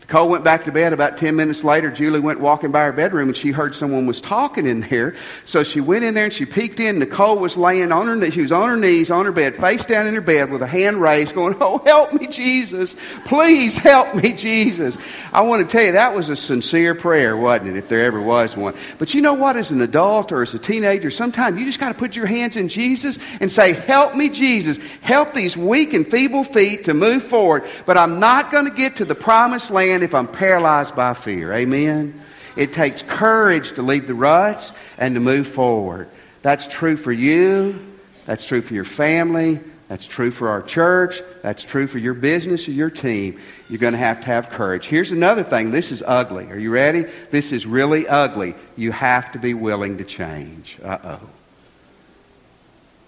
Cole 0.09 0.27
went 0.27 0.43
back 0.43 0.65
to 0.65 0.71
bed. 0.71 0.91
About 0.91 1.17
10 1.17 1.35
minutes 1.35 1.63
later, 1.63 1.91
Julie 1.91 2.19
went 2.19 2.39
walking 2.39 2.71
by 2.71 2.83
her 2.85 2.91
bedroom 2.91 3.29
and 3.29 3.37
she 3.37 3.51
heard 3.51 3.75
someone 3.75 4.07
was 4.07 4.19
talking 4.19 4.65
in 4.65 4.81
there. 4.81 5.15
So 5.45 5.63
she 5.63 5.81
went 5.81 6.03
in 6.03 6.15
there 6.15 6.25
and 6.25 6.33
she 6.33 6.45
peeked 6.45 6.79
in. 6.79 6.97
Nicole 6.97 7.37
was 7.37 7.55
laying 7.55 7.91
on 7.91 8.07
her 8.07 8.15
knees. 8.15 8.33
She 8.33 8.41
was 8.41 8.51
on 8.51 8.69
her 8.69 8.75
knees 8.75 9.11
on 9.11 9.25
her 9.25 9.31
bed, 9.31 9.55
face 9.55 9.85
down 9.85 10.07
in 10.07 10.15
her 10.15 10.21
bed 10.21 10.49
with 10.49 10.63
a 10.63 10.67
hand 10.67 10.99
raised, 10.99 11.35
going, 11.35 11.55
Oh, 11.61 11.77
help 11.85 12.11
me, 12.11 12.25
Jesus. 12.25 12.95
Please 13.25 13.77
help 13.77 14.15
me, 14.15 14.33
Jesus. 14.33 14.97
I 15.31 15.41
want 15.41 15.69
to 15.69 15.71
tell 15.71 15.85
you, 15.85 15.91
that 15.91 16.15
was 16.15 16.27
a 16.29 16.35
sincere 16.35 16.95
prayer, 16.95 17.37
wasn't 17.37 17.69
it, 17.69 17.75
if 17.75 17.87
there 17.87 18.03
ever 18.05 18.19
was 18.19 18.57
one. 18.57 18.73
But 18.97 19.13
you 19.13 19.21
know 19.21 19.35
what? 19.35 19.57
As 19.57 19.69
an 19.69 19.81
adult 19.81 20.31
or 20.31 20.41
as 20.41 20.55
a 20.55 20.59
teenager, 20.59 21.11
sometimes 21.11 21.59
you 21.59 21.65
just 21.65 21.79
got 21.79 21.89
to 21.89 21.97
put 21.97 22.15
your 22.15 22.25
hands 22.25 22.57
in 22.57 22.67
Jesus 22.67 23.19
and 23.39 23.51
say, 23.51 23.73
Help 23.73 24.15
me, 24.15 24.29
Jesus. 24.29 24.79
Help 25.01 25.35
these 25.35 25.55
weak 25.55 25.93
and 25.93 26.09
feeble 26.09 26.43
feet 26.43 26.85
to 26.85 26.95
move 26.95 27.21
forward. 27.21 27.63
But 27.85 27.97
I'm 27.97 28.19
not 28.19 28.51
going 28.51 28.65
to 28.65 28.71
get 28.71 28.95
to 28.95 29.05
the 29.05 29.13
promised 29.13 29.69
land 29.69 29.98
if 30.03 30.15
I'm 30.15 30.27
paralyzed 30.27 30.95
by 30.95 31.13
fear. 31.13 31.53
Amen? 31.53 32.21
It 32.55 32.73
takes 32.73 33.01
courage 33.01 33.73
to 33.73 33.81
leave 33.81 34.07
the 34.07 34.13
ruts 34.13 34.71
and 34.97 35.15
to 35.15 35.21
move 35.21 35.47
forward. 35.47 36.09
That's 36.41 36.67
true 36.67 36.97
for 36.97 37.11
you. 37.11 37.85
That's 38.25 38.45
true 38.45 38.61
for 38.61 38.73
your 38.73 38.85
family. 38.85 39.59
That's 39.87 40.05
true 40.05 40.29
for 40.29 40.49
our 40.49 40.61
church. 40.61 41.21
That's 41.41 41.63
true 41.63 41.87
for 41.87 41.97
your 41.97 42.13
business 42.13 42.67
or 42.67 42.71
your 42.71 42.91
team. 42.91 43.39
You're 43.69 43.79
going 43.79 43.93
to 43.93 43.99
have 43.99 44.19
to 44.21 44.27
have 44.27 44.49
courage. 44.49 44.85
Here's 44.85 45.11
another 45.11 45.43
thing. 45.43 45.71
This 45.71 45.91
is 45.91 46.03
ugly. 46.05 46.45
Are 46.51 46.57
you 46.57 46.69
ready? 46.69 47.05
This 47.31 47.51
is 47.51 47.65
really 47.65 48.07
ugly. 48.07 48.53
You 48.75 48.91
have 48.91 49.31
to 49.31 49.39
be 49.39 49.55
willing 49.55 49.97
to 49.97 50.03
change. 50.03 50.77
Uh 50.83 50.97
oh. 51.03 51.29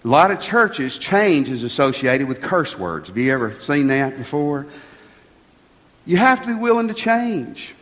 A 0.04 0.08
lot 0.08 0.32
of 0.32 0.40
churches, 0.40 0.98
change 0.98 1.48
is 1.48 1.62
associated 1.62 2.26
with 2.26 2.42
curse 2.42 2.76
words. 2.76 3.08
Have 3.08 3.16
you 3.16 3.32
ever 3.32 3.60
seen 3.60 3.86
that 3.86 4.18
before? 4.18 4.66
You 6.04 6.16
have 6.16 6.42
to 6.42 6.48
be 6.48 6.54
willing 6.54 6.88
to 6.88 6.94
change. 6.94 7.74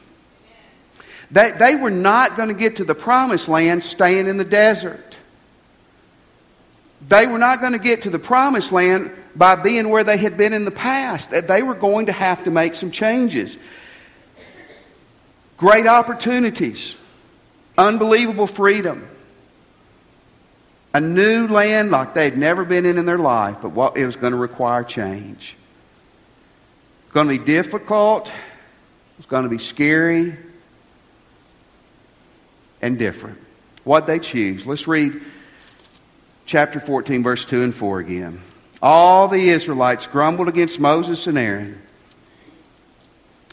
They, 1.31 1.53
they 1.53 1.77
were 1.77 1.91
not 1.91 2.37
going 2.37 2.49
to 2.49 2.55
get 2.55 2.77
to 2.77 2.85
the 2.85 2.95
promised 2.95 3.49
land 3.49 3.85
staying 3.85 4.27
in 4.27 4.37
the 4.37 4.45
desert. 4.45 5.17
They 7.09 7.27
were 7.27 7.39
not 7.39 7.61
going 7.61 7.73
to 7.73 7.79
get 7.79 8.03
to 8.03 8.11
the 8.11 8.19
promised 8.19 8.73
land 8.73 9.11
by 9.35 9.57
being 9.57 9.89
where 9.89 10.05
they 10.05 10.17
had 10.17 10.37
been 10.37 10.53
in 10.53 10.65
the 10.65 10.71
past. 10.71 11.31
That 11.31 11.49
They 11.49 11.63
were 11.63 11.75
going 11.75 12.07
to 12.07 12.13
have 12.13 12.45
to 12.45 12.51
make 12.51 12.75
some 12.75 12.91
changes. 12.91 13.57
Great 15.57 15.87
opportunities, 15.87 16.97
unbelievable 17.79 18.47
freedom, 18.47 19.09
a 20.93 21.01
new 21.01 21.47
land 21.47 21.91
like 21.91 22.15
they'd 22.15 22.37
never 22.37 22.65
been 22.65 22.85
in 22.85 22.99
in 22.99 23.05
their 23.05 23.19
life, 23.19 23.59
but 23.63 23.71
what 23.71 23.97
it 23.97 24.05
was 24.05 24.17
going 24.17 24.33
to 24.33 24.39
require 24.39 24.83
change. 24.83 25.57
It's 27.11 27.15
going 27.15 27.27
to 27.27 27.39
be 27.41 27.45
difficult. 27.45 28.31
It's 29.19 29.27
going 29.27 29.43
to 29.43 29.49
be 29.49 29.59
scary 29.59 30.33
and 32.81 33.01
different. 33.01 33.39
What 33.83 34.07
they 34.07 34.21
choose. 34.21 34.65
Let's 34.65 34.87
read 34.87 35.21
chapter 36.47 36.79
14, 36.79 37.25
verse 37.25 37.45
2 37.47 37.65
and 37.65 37.75
4 37.75 37.99
again. 37.99 38.41
All 38.81 39.27
the 39.27 39.49
Israelites 39.49 40.07
grumbled 40.07 40.47
against 40.47 40.79
Moses 40.79 41.27
and 41.27 41.37
Aaron. 41.37 41.83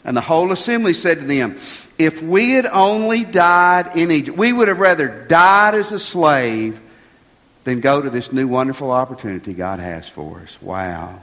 And 0.04 0.16
the 0.16 0.20
whole 0.20 0.52
assembly 0.52 0.94
said 0.94 1.18
to 1.18 1.24
them, 1.24 1.58
If 1.98 2.22
we 2.22 2.52
had 2.52 2.66
only 2.66 3.24
died 3.24 3.96
in 3.96 4.12
Egypt, 4.12 4.38
we 4.38 4.52
would 4.52 4.68
have 4.68 4.78
rather 4.78 5.08
died 5.26 5.74
as 5.74 5.90
a 5.90 5.98
slave 5.98 6.80
than 7.64 7.80
go 7.80 8.00
to 8.00 8.08
this 8.08 8.32
new 8.32 8.46
wonderful 8.46 8.92
opportunity 8.92 9.52
God 9.52 9.80
has 9.80 10.08
for 10.08 10.42
us. 10.42 10.56
Wow. 10.62 11.22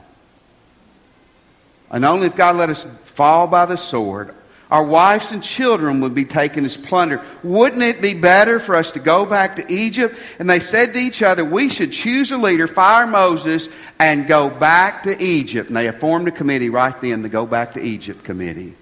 And 1.90 2.04
only 2.04 2.26
if 2.26 2.36
God 2.36 2.56
let 2.56 2.70
us 2.70 2.84
fall 3.04 3.46
by 3.46 3.66
the 3.66 3.76
sword, 3.76 4.34
our 4.70 4.84
wives 4.84 5.30
and 5.30 5.44
children 5.44 6.00
would 6.00 6.14
be 6.14 6.24
taken 6.24 6.64
as 6.64 6.76
plunder. 6.76 7.22
Wouldn't 7.44 7.82
it 7.82 8.02
be 8.02 8.14
better 8.14 8.58
for 8.58 8.74
us 8.74 8.92
to 8.92 8.98
go 8.98 9.24
back 9.24 9.56
to 9.56 9.72
Egypt? 9.72 10.18
And 10.40 10.50
they 10.50 10.58
said 10.58 10.94
to 10.94 11.00
each 11.00 11.22
other, 11.22 11.44
We 11.44 11.68
should 11.68 11.92
choose 11.92 12.32
a 12.32 12.36
leader, 12.36 12.66
fire 12.66 13.06
Moses, 13.06 13.68
and 14.00 14.26
go 14.26 14.50
back 14.50 15.04
to 15.04 15.22
Egypt. 15.22 15.68
And 15.68 15.76
they 15.76 15.90
formed 15.92 16.26
a 16.26 16.32
committee 16.32 16.68
right 16.68 17.00
then, 17.00 17.22
the 17.22 17.28
Go 17.28 17.46
Back 17.46 17.74
to 17.74 17.80
Egypt 17.80 18.24
committee. 18.24 18.74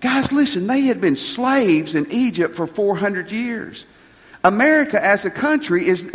Guys, 0.00 0.32
listen, 0.32 0.66
they 0.66 0.82
had 0.82 1.00
been 1.00 1.16
slaves 1.16 1.94
in 1.94 2.10
Egypt 2.10 2.56
for 2.56 2.66
400 2.66 3.30
years. 3.30 3.84
America 4.42 5.02
as 5.04 5.24
a 5.24 5.30
country 5.30 5.86
is, 5.86 6.10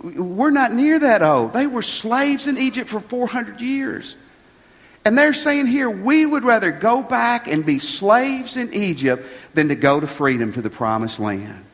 we're 0.00 0.50
not 0.50 0.72
near 0.72 0.98
that 0.98 1.22
old. 1.22 1.52
They 1.52 1.66
were 1.66 1.82
slaves 1.82 2.46
in 2.46 2.58
Egypt 2.58 2.90
for 2.90 3.00
400 3.00 3.60
years. 3.60 4.16
And 5.04 5.18
they're 5.18 5.34
saying 5.34 5.66
here, 5.66 5.90
we 5.90 6.24
would 6.24 6.44
rather 6.44 6.70
go 6.70 7.02
back 7.02 7.46
and 7.46 7.64
be 7.64 7.78
slaves 7.78 8.56
in 8.56 8.72
Egypt 8.72 9.26
than 9.52 9.68
to 9.68 9.74
go 9.74 10.00
to 10.00 10.06
freedom 10.06 10.52
to 10.54 10.62
the 10.62 10.70
promised 10.70 11.20
land. 11.20 11.64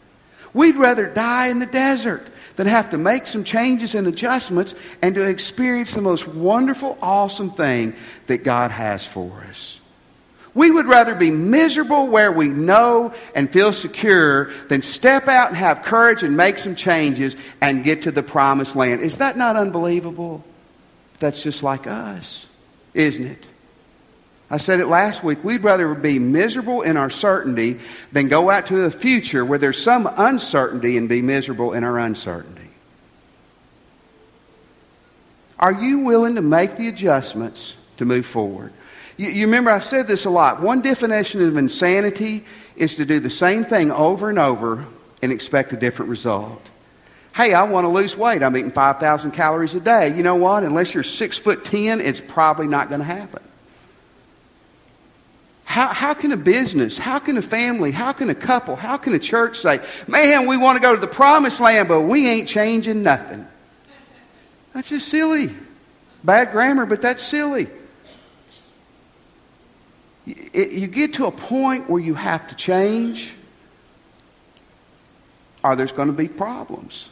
We'd 0.52 0.76
rather 0.76 1.06
die 1.06 1.46
in 1.46 1.60
the 1.60 1.66
desert 1.66 2.26
than 2.56 2.66
have 2.66 2.90
to 2.90 2.98
make 2.98 3.28
some 3.28 3.44
changes 3.44 3.94
and 3.94 4.08
adjustments 4.08 4.74
and 5.00 5.14
to 5.14 5.22
experience 5.22 5.94
the 5.94 6.00
most 6.00 6.26
wonderful, 6.26 6.98
awesome 7.00 7.52
thing 7.52 7.94
that 8.26 8.38
God 8.38 8.72
has 8.72 9.06
for 9.06 9.44
us. 9.48 9.78
We 10.52 10.72
would 10.72 10.86
rather 10.86 11.14
be 11.14 11.30
miserable 11.30 12.08
where 12.08 12.32
we 12.32 12.48
know 12.48 13.14
and 13.36 13.48
feel 13.48 13.72
secure 13.72 14.50
than 14.66 14.82
step 14.82 15.28
out 15.28 15.50
and 15.50 15.56
have 15.56 15.84
courage 15.84 16.24
and 16.24 16.36
make 16.36 16.58
some 16.58 16.74
changes 16.74 17.36
and 17.60 17.84
get 17.84 18.02
to 18.02 18.10
the 18.10 18.24
promised 18.24 18.74
land. 18.74 19.02
Is 19.02 19.18
that 19.18 19.36
not 19.36 19.54
unbelievable? 19.54 20.42
That's 21.20 21.40
just 21.40 21.62
like 21.62 21.86
us 21.86 22.48
isn't 22.94 23.26
it? 23.26 23.48
I 24.50 24.56
said 24.56 24.80
it 24.80 24.86
last 24.86 25.22
week. 25.22 25.44
We'd 25.44 25.62
rather 25.62 25.94
be 25.94 26.18
miserable 26.18 26.82
in 26.82 26.96
our 26.96 27.10
certainty 27.10 27.78
than 28.10 28.28
go 28.28 28.50
out 28.50 28.66
to 28.66 28.82
the 28.82 28.90
future 28.90 29.44
where 29.44 29.58
there's 29.60 29.80
some 29.80 30.10
uncertainty 30.16 30.96
and 30.96 31.08
be 31.08 31.22
miserable 31.22 31.72
in 31.72 31.84
our 31.84 31.98
uncertainty. 31.98 32.60
Are 35.60 35.72
you 35.72 36.00
willing 36.00 36.34
to 36.34 36.42
make 36.42 36.76
the 36.76 36.88
adjustments 36.88 37.76
to 37.98 38.04
move 38.04 38.26
forward? 38.26 38.72
You, 39.18 39.28
you, 39.28 39.46
remember, 39.46 39.70
I've 39.70 39.84
said 39.84 40.08
this 40.08 40.24
a 40.24 40.30
lot. 40.30 40.62
One 40.62 40.80
definition 40.80 41.46
of 41.46 41.56
insanity 41.56 42.44
is 42.74 42.96
to 42.96 43.04
do 43.04 43.20
the 43.20 43.30
same 43.30 43.64
thing 43.66 43.92
over 43.92 44.30
and 44.30 44.38
over 44.38 44.86
and 45.22 45.30
expect 45.30 45.74
a 45.74 45.76
different 45.76 46.08
result. 46.08 46.69
Hey, 47.34 47.54
I 47.54 47.62
want 47.62 47.84
to 47.84 47.88
lose 47.88 48.16
weight. 48.16 48.42
I'm 48.42 48.56
eating 48.56 48.72
5,000 48.72 49.30
calories 49.30 49.74
a 49.74 49.80
day. 49.80 50.14
You 50.16 50.22
know 50.22 50.34
what? 50.34 50.64
Unless 50.64 50.94
you're 50.94 51.02
six 51.02 51.38
foot 51.38 51.64
ten, 51.64 52.00
it's 52.00 52.20
probably 52.20 52.66
not 52.66 52.88
going 52.88 53.00
to 53.00 53.06
happen. 53.06 53.42
How, 55.64 55.86
how 55.86 56.14
can 56.14 56.32
a 56.32 56.36
business, 56.36 56.98
how 56.98 57.20
can 57.20 57.38
a 57.38 57.42
family, 57.42 57.92
how 57.92 58.10
can 58.10 58.28
a 58.28 58.34
couple, 58.34 58.74
how 58.74 58.96
can 58.96 59.14
a 59.14 59.20
church 59.20 59.60
say, 59.60 59.78
man, 60.08 60.48
we 60.48 60.56
want 60.56 60.76
to 60.76 60.82
go 60.82 60.92
to 60.92 61.00
the 61.00 61.06
promised 61.06 61.60
land, 61.60 61.86
but 61.86 62.00
we 62.00 62.28
ain't 62.28 62.48
changing 62.48 63.04
nothing? 63.04 63.46
That's 64.74 64.88
just 64.88 65.08
silly. 65.08 65.54
Bad 66.24 66.50
grammar, 66.50 66.86
but 66.86 67.00
that's 67.00 67.22
silly. 67.22 67.68
You 70.26 70.88
get 70.88 71.14
to 71.14 71.26
a 71.26 71.32
point 71.32 71.88
where 71.88 72.02
you 72.02 72.14
have 72.14 72.48
to 72.48 72.56
change, 72.56 73.32
or 75.62 75.76
there's 75.76 75.92
going 75.92 76.08
to 76.08 76.12
be 76.12 76.26
problems 76.26 77.08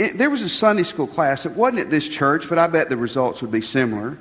it, 0.00 0.16
there 0.16 0.30
was 0.30 0.42
a 0.42 0.48
Sunday 0.48 0.82
school 0.82 1.06
class. 1.06 1.44
It 1.44 1.52
wasn't 1.52 1.80
at 1.80 1.90
this 1.90 2.08
church, 2.08 2.48
but 2.48 2.58
I 2.58 2.66
bet 2.68 2.88
the 2.88 2.96
results 2.96 3.42
would 3.42 3.50
be 3.50 3.60
similar. 3.60 4.16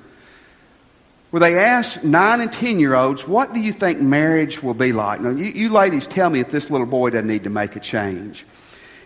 Where 1.32 1.40
they 1.40 1.58
asked 1.58 2.04
nine 2.04 2.42
and 2.42 2.52
ten 2.52 2.80
year 2.80 2.96
olds, 2.96 3.26
What 3.26 3.54
do 3.54 3.62
you 3.62 3.72
think 3.72 4.02
marriage 4.02 4.62
will 4.62 4.74
be 4.74 4.92
like? 4.92 5.22
Now, 5.22 5.30
you, 5.30 5.46
you 5.46 5.70
ladies 5.70 6.06
tell 6.06 6.30
me 6.30 6.42
if 6.42 6.52
this 6.52 6.70
little 6.70 6.86
boy 6.86 7.12
doesn't 7.12 7.28
need 7.28 7.46
to 7.46 7.50
make 7.50 7.78
a 7.78 7.80
change. 7.80 8.46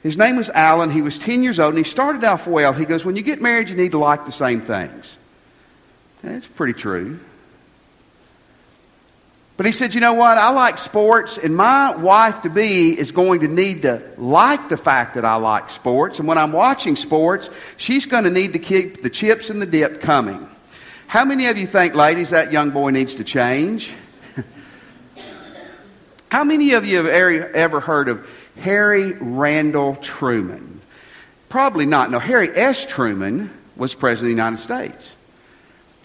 His 0.01 0.17
name 0.17 0.35
was 0.35 0.49
Alan. 0.49 0.89
He 0.89 1.01
was 1.01 1.19
10 1.19 1.43
years 1.43 1.59
old, 1.59 1.75
and 1.75 1.85
he 1.85 1.89
started 1.89 2.23
off 2.23 2.47
well. 2.47 2.73
He 2.73 2.85
goes, 2.85 3.05
When 3.05 3.15
you 3.15 3.21
get 3.21 3.39
married, 3.39 3.69
you 3.69 3.75
need 3.75 3.91
to 3.91 3.99
like 3.99 4.25
the 4.25 4.31
same 4.31 4.59
things. 4.59 5.15
That's 6.23 6.47
pretty 6.47 6.73
true. 6.73 7.19
But 9.55 9.67
he 9.67 9.71
said, 9.71 9.93
you 9.93 10.01
know 10.01 10.13
what? 10.13 10.37
I 10.37 10.49
like 10.49 10.79
sports, 10.79 11.37
and 11.37 11.55
my 11.55 11.95
wife 11.95 12.41
to 12.41 12.49
be 12.49 12.97
is 12.97 13.11
going 13.11 13.41
to 13.41 13.47
need 13.47 13.83
to 13.83 14.01
like 14.17 14.69
the 14.69 14.77
fact 14.77 15.13
that 15.13 15.25
I 15.25 15.35
like 15.35 15.69
sports. 15.69 16.17
And 16.17 16.27
when 16.27 16.39
I'm 16.39 16.51
watching 16.51 16.95
sports, 16.95 17.51
she's 17.77 18.07
going 18.07 18.23
to 18.23 18.31
need 18.31 18.53
to 18.53 18.59
keep 18.59 19.03
the 19.03 19.11
chips 19.11 19.51
and 19.51 19.61
the 19.61 19.67
dip 19.67 20.01
coming. 20.01 20.49
How 21.05 21.23
many 21.23 21.47
of 21.47 21.59
you 21.59 21.67
think, 21.67 21.93
ladies, 21.93 22.31
that 22.31 22.51
young 22.51 22.71
boy 22.71 22.89
needs 22.89 23.15
to 23.15 23.23
change? 23.23 23.91
How 26.29 26.43
many 26.43 26.73
of 26.73 26.87
you 26.87 26.97
have 26.97 27.05
ever 27.05 27.79
heard 27.79 28.09
of 28.09 28.27
Harry 28.57 29.13
Randall 29.13 29.97
Truman? 29.97 30.81
Probably 31.49 31.85
not. 31.85 32.09
No, 32.09 32.17
Harry 32.17 32.49
S. 32.49 32.87
Truman 32.87 33.51
was 33.75 33.93
President 33.93 34.31
of 34.31 34.35
the 34.35 34.41
United 34.41 34.57
States. 34.57 35.15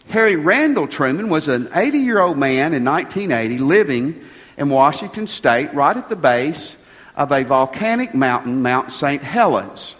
Harry 0.09 0.37
Randall 0.37 0.89
Truman 0.89 1.29
was 1.29 1.49
an 1.49 1.69
80 1.75 1.99
year 1.99 2.19
old 2.19 2.39
man 2.39 2.73
in 2.73 2.83
1980 2.85 3.59
living 3.59 4.25
in 4.57 4.71
Washington 4.71 5.27
State, 5.27 5.73
right 5.75 5.97
at 5.97 6.09
the 6.09 6.17
base 6.17 6.77
of 7.15 7.31
a 7.31 7.45
volcanic 7.45 8.15
mountain, 8.15 8.63
Mount 8.63 8.93
St. 8.93 9.23
Helens. 9.23 9.95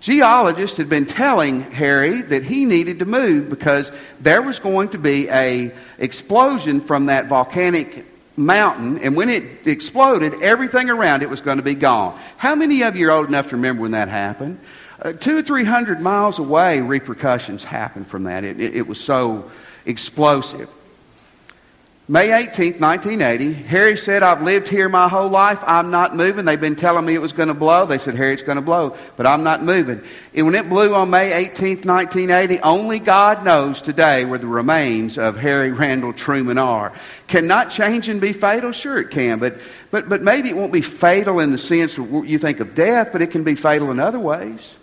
Geologists 0.00 0.78
had 0.78 0.88
been 0.88 1.06
telling 1.06 1.60
Harry 1.60 2.22
that 2.22 2.42
he 2.42 2.64
needed 2.64 3.00
to 3.00 3.04
move 3.04 3.50
because 3.50 3.92
there 4.18 4.40
was 4.40 4.58
going 4.58 4.88
to 4.88 4.98
be 4.98 5.28
a 5.28 5.72
explosion 5.98 6.80
from 6.80 7.06
that 7.06 7.26
volcanic 7.26 8.06
mountain, 8.36 8.98
and 8.98 9.16
when 9.16 9.28
it 9.28 9.66
exploded, 9.66 10.42
everything 10.42 10.88
around 10.90 11.22
it 11.22 11.30
was 11.30 11.40
going 11.40 11.58
to 11.58 11.62
be 11.62 11.74
gone. 11.74 12.18
How 12.36 12.54
many 12.54 12.82
of 12.82 12.96
you 12.96 13.08
are 13.08 13.12
old 13.12 13.28
enough 13.28 13.48
to 13.50 13.56
remember 13.56 13.82
when 13.82 13.92
that 13.92 14.08
happened? 14.08 14.58
Uh, 15.00 15.12
two 15.12 15.36
or 15.38 15.42
three 15.42 15.64
hundred 15.64 16.00
miles 16.00 16.38
away, 16.38 16.80
repercussions 16.80 17.64
happened 17.64 18.06
from 18.06 18.24
that. 18.24 18.44
It, 18.44 18.60
it, 18.60 18.76
it 18.76 18.86
was 18.86 19.00
so 19.00 19.50
explosive. 19.84 20.68
May 22.12 22.28
18th, 22.28 22.78
1980, 22.78 23.54
Harry 23.54 23.96
said, 23.96 24.22
I've 24.22 24.42
lived 24.42 24.68
here 24.68 24.86
my 24.90 25.08
whole 25.08 25.30
life. 25.30 25.60
I'm 25.66 25.90
not 25.90 26.14
moving. 26.14 26.44
They've 26.44 26.60
been 26.60 26.76
telling 26.76 27.06
me 27.06 27.14
it 27.14 27.22
was 27.22 27.32
going 27.32 27.48
to 27.48 27.54
blow. 27.54 27.86
They 27.86 27.96
said, 27.96 28.16
Harry, 28.16 28.34
it's 28.34 28.42
going 28.42 28.56
to 28.56 28.60
blow, 28.60 28.94
but 29.16 29.26
I'm 29.26 29.44
not 29.44 29.62
moving. 29.62 30.02
And 30.34 30.44
when 30.44 30.54
it 30.54 30.68
blew 30.68 30.94
on 30.94 31.08
May 31.08 31.30
18th, 31.30 31.86
1980, 31.86 32.60
only 32.60 32.98
God 32.98 33.46
knows 33.46 33.80
today 33.80 34.26
where 34.26 34.38
the 34.38 34.46
remains 34.46 35.16
of 35.16 35.38
Harry 35.38 35.72
Randall 35.72 36.12
Truman 36.12 36.58
are. 36.58 36.92
Cannot 37.28 37.70
change 37.70 38.10
and 38.10 38.20
be 38.20 38.34
fatal? 38.34 38.72
Sure 38.72 38.98
it 39.00 39.10
can, 39.10 39.38
but, 39.38 39.56
but, 39.90 40.06
but 40.10 40.20
maybe 40.20 40.50
it 40.50 40.54
won't 40.54 40.70
be 40.70 40.82
fatal 40.82 41.40
in 41.40 41.50
the 41.50 41.56
sense 41.56 41.96
you 41.96 42.38
think 42.38 42.60
of 42.60 42.74
death, 42.74 43.08
but 43.12 43.22
it 43.22 43.30
can 43.30 43.42
be 43.42 43.54
fatal 43.54 43.90
in 43.90 43.98
other 43.98 44.20
ways. 44.20 44.76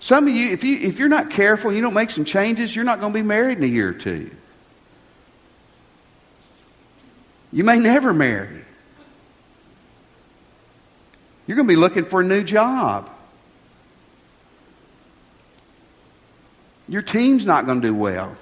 Some 0.00 0.26
of 0.26 0.34
you, 0.34 0.50
if, 0.50 0.64
you, 0.64 0.80
if 0.80 0.98
you're 0.98 1.08
not 1.08 1.30
careful, 1.30 1.72
you 1.72 1.80
don't 1.80 1.94
make 1.94 2.10
some 2.10 2.24
changes, 2.24 2.74
you're 2.74 2.84
not 2.84 2.98
going 2.98 3.12
to 3.12 3.18
be 3.20 3.22
married 3.22 3.58
in 3.58 3.62
a 3.62 3.68
year 3.68 3.90
or 3.90 3.94
two. 3.94 4.32
You 7.52 7.64
may 7.64 7.78
never 7.78 8.14
marry. 8.14 8.64
You're 11.46 11.56
going 11.56 11.68
to 11.68 11.72
be 11.72 11.76
looking 11.76 12.06
for 12.06 12.20
a 12.20 12.24
new 12.24 12.42
job. 12.42 13.10
Your 16.88 17.02
team's 17.02 17.44
not 17.44 17.66
going 17.66 17.80
to 17.80 17.88
do 17.88 17.94
well. 17.94 18.36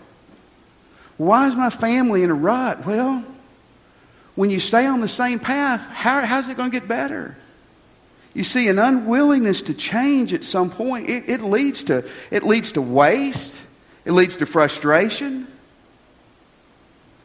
Why 1.16 1.48
is 1.48 1.54
my 1.54 1.70
family 1.70 2.22
in 2.22 2.30
a 2.30 2.34
rut? 2.34 2.86
Well, 2.86 3.24
when 4.34 4.50
you 4.50 4.60
stay 4.60 4.86
on 4.86 5.00
the 5.00 5.08
same 5.08 5.38
path, 5.38 5.80
how, 5.88 6.24
how's 6.24 6.48
it 6.48 6.56
going 6.56 6.70
to 6.70 6.80
get 6.80 6.88
better? 6.88 7.36
You 8.32 8.44
see, 8.44 8.68
an 8.68 8.78
unwillingness 8.78 9.62
to 9.62 9.74
change 9.74 10.32
at 10.32 10.44
some 10.44 10.70
point, 10.70 11.10
it, 11.10 11.28
it, 11.28 11.42
leads 11.42 11.84
to, 11.84 12.08
it 12.30 12.44
leads 12.44 12.72
to 12.72 12.82
waste, 12.82 13.62
it 14.04 14.12
leads 14.12 14.36
to 14.36 14.46
frustration. 14.46 15.48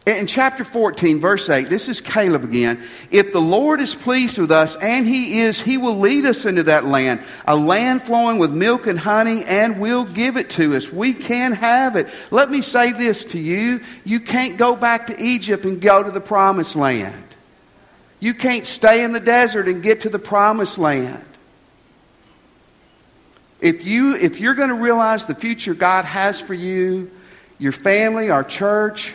In 0.05 0.27
chapter 0.27 0.63
14, 0.63 1.19
verse 1.19 1.49
8, 1.49 1.67
this 1.67 1.89
is 1.89 1.99
Caleb 1.99 2.43
again. 2.43 2.83
If 3.09 3.33
the 3.33 3.41
Lord 3.41 3.81
is 3.81 3.95
pleased 3.95 4.37
with 4.37 4.51
us, 4.51 4.75
and 4.75 5.07
He 5.07 5.39
is, 5.39 5.59
He 5.59 5.79
will 5.79 5.97
lead 5.97 6.27
us 6.27 6.45
into 6.45 6.61
that 6.63 6.85
land, 6.85 7.21
a 7.47 7.55
land 7.55 8.03
flowing 8.03 8.37
with 8.37 8.51
milk 8.51 8.85
and 8.85 8.99
honey, 8.99 9.43
and 9.45 9.79
will 9.79 10.05
give 10.05 10.37
it 10.37 10.51
to 10.51 10.75
us. 10.75 10.91
We 10.91 11.15
can 11.15 11.53
have 11.53 11.95
it. 11.95 12.07
Let 12.29 12.51
me 12.51 12.61
say 12.61 12.91
this 12.91 13.25
to 13.25 13.39
you 13.39 13.81
you 14.03 14.19
can't 14.19 14.57
go 14.57 14.75
back 14.75 15.07
to 15.07 15.19
Egypt 15.19 15.65
and 15.65 15.81
go 15.81 16.03
to 16.03 16.11
the 16.11 16.21
promised 16.21 16.75
land. 16.75 17.23
You 18.19 18.35
can't 18.35 18.67
stay 18.67 19.03
in 19.03 19.11
the 19.11 19.19
desert 19.19 19.67
and 19.67 19.81
get 19.81 20.01
to 20.01 20.09
the 20.09 20.19
promised 20.19 20.77
land. 20.77 21.25
If, 23.59 23.83
you, 23.83 24.15
if 24.15 24.39
you're 24.39 24.53
going 24.53 24.69
to 24.69 24.75
realize 24.75 25.25
the 25.25 25.33
future 25.33 25.73
God 25.73 26.05
has 26.05 26.39
for 26.39 26.53
you, 26.53 27.09
your 27.57 27.71
family, 27.71 28.29
our 28.29 28.43
church, 28.43 29.11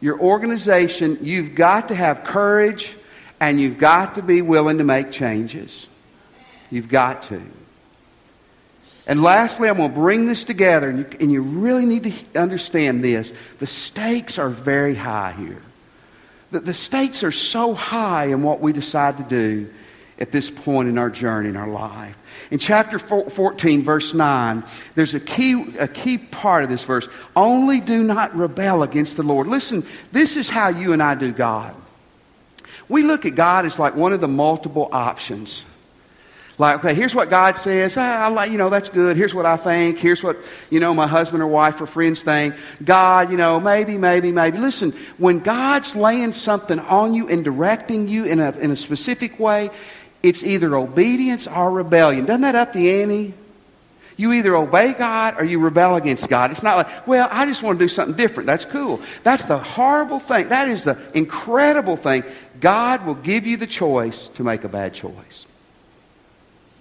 your 0.00 0.18
organization, 0.18 1.18
you've 1.22 1.54
got 1.54 1.88
to 1.88 1.94
have 1.94 2.24
courage 2.24 2.94
and 3.38 3.60
you've 3.60 3.78
got 3.78 4.16
to 4.16 4.22
be 4.22 4.42
willing 4.42 4.78
to 4.78 4.84
make 4.84 5.10
changes. 5.10 5.86
You've 6.70 6.88
got 6.88 7.24
to. 7.24 7.42
And 9.06 9.22
lastly, 9.22 9.68
I'm 9.68 9.78
going 9.78 9.90
to 9.90 9.94
bring 9.94 10.26
this 10.26 10.44
together, 10.44 10.88
and 10.88 10.98
you, 11.00 11.18
and 11.18 11.32
you 11.32 11.42
really 11.42 11.84
need 11.84 12.04
to 12.04 12.40
understand 12.40 13.02
this. 13.02 13.32
The 13.58 13.66
stakes 13.66 14.38
are 14.38 14.50
very 14.50 14.94
high 14.94 15.32
here. 15.32 15.62
The, 16.52 16.60
the 16.60 16.74
stakes 16.74 17.24
are 17.24 17.32
so 17.32 17.74
high 17.74 18.26
in 18.26 18.42
what 18.42 18.60
we 18.60 18.72
decide 18.72 19.16
to 19.16 19.24
do 19.24 19.70
at 20.20 20.30
this 20.30 20.50
point 20.50 20.88
in 20.88 20.98
our 20.98 21.10
journey 21.10 21.48
in 21.48 21.56
our 21.56 21.68
life. 21.68 22.16
In 22.50 22.58
chapter 22.58 22.98
14, 22.98 23.82
verse 23.82 24.12
9, 24.12 24.64
there's 24.94 25.14
a 25.14 25.20
key, 25.20 25.64
a 25.78 25.88
key 25.88 26.18
part 26.18 26.64
of 26.64 26.70
this 26.70 26.82
verse. 26.82 27.08
Only 27.36 27.80
do 27.80 28.02
not 28.02 28.34
rebel 28.36 28.82
against 28.82 29.16
the 29.16 29.22
Lord. 29.22 29.46
Listen, 29.46 29.86
this 30.12 30.36
is 30.36 30.48
how 30.48 30.68
you 30.68 30.92
and 30.92 31.02
I 31.02 31.14
do 31.14 31.32
God. 31.32 31.74
We 32.88 33.04
look 33.04 33.24
at 33.24 33.36
God 33.36 33.66
as 33.66 33.78
like 33.78 33.94
one 33.94 34.12
of 34.12 34.20
the 34.20 34.28
multiple 34.28 34.88
options. 34.90 35.64
Like, 36.60 36.80
okay, 36.80 36.92
here's 36.92 37.14
what 37.14 37.30
God 37.30 37.56
says. 37.56 37.96
Ah, 37.96 38.26
I 38.26 38.28
like, 38.28 38.50
you 38.50 38.58
know, 38.58 38.68
that's 38.68 38.90
good. 38.90 39.16
Here's 39.16 39.32
what 39.32 39.46
I 39.46 39.56
think. 39.56 39.98
Here's 39.98 40.22
what, 40.22 40.36
you 40.68 40.78
know, 40.78 40.92
my 40.92 41.06
husband 41.06 41.42
or 41.42 41.46
wife 41.46 41.80
or 41.80 41.86
friends 41.86 42.22
think. 42.22 42.54
God, 42.84 43.30
you 43.30 43.38
know, 43.38 43.58
maybe, 43.58 43.96
maybe, 43.96 44.30
maybe. 44.30 44.58
Listen, 44.58 44.92
when 45.16 45.38
God's 45.38 45.96
laying 45.96 46.32
something 46.32 46.78
on 46.78 47.14
you 47.14 47.28
and 47.28 47.42
directing 47.42 48.08
you 48.08 48.24
in 48.24 48.40
a, 48.40 48.50
in 48.58 48.72
a 48.72 48.76
specific 48.76 49.40
way, 49.40 49.70
it's 50.22 50.42
either 50.42 50.76
obedience 50.76 51.46
or 51.46 51.70
rebellion. 51.70 52.26
Doesn't 52.26 52.42
that 52.42 52.54
up 52.54 52.72
the 52.72 53.02
ante? 53.02 53.34
You 54.16 54.34
either 54.34 54.54
obey 54.54 54.92
God 54.92 55.36
or 55.38 55.44
you 55.44 55.58
rebel 55.58 55.96
against 55.96 56.28
God. 56.28 56.50
It's 56.50 56.62
not 56.62 56.76
like, 56.76 57.06
well, 57.06 57.26
I 57.32 57.46
just 57.46 57.62
want 57.62 57.78
to 57.78 57.84
do 57.84 57.88
something 57.88 58.16
different. 58.18 58.46
That's 58.46 58.66
cool. 58.66 59.00
That's 59.22 59.46
the 59.46 59.56
horrible 59.56 60.18
thing. 60.18 60.50
That 60.50 60.68
is 60.68 60.84
the 60.84 60.98
incredible 61.14 61.96
thing. 61.96 62.24
God 62.60 63.06
will 63.06 63.14
give 63.14 63.46
you 63.46 63.56
the 63.56 63.66
choice 63.66 64.28
to 64.34 64.44
make 64.44 64.64
a 64.64 64.68
bad 64.68 64.92
choice. 64.92 65.46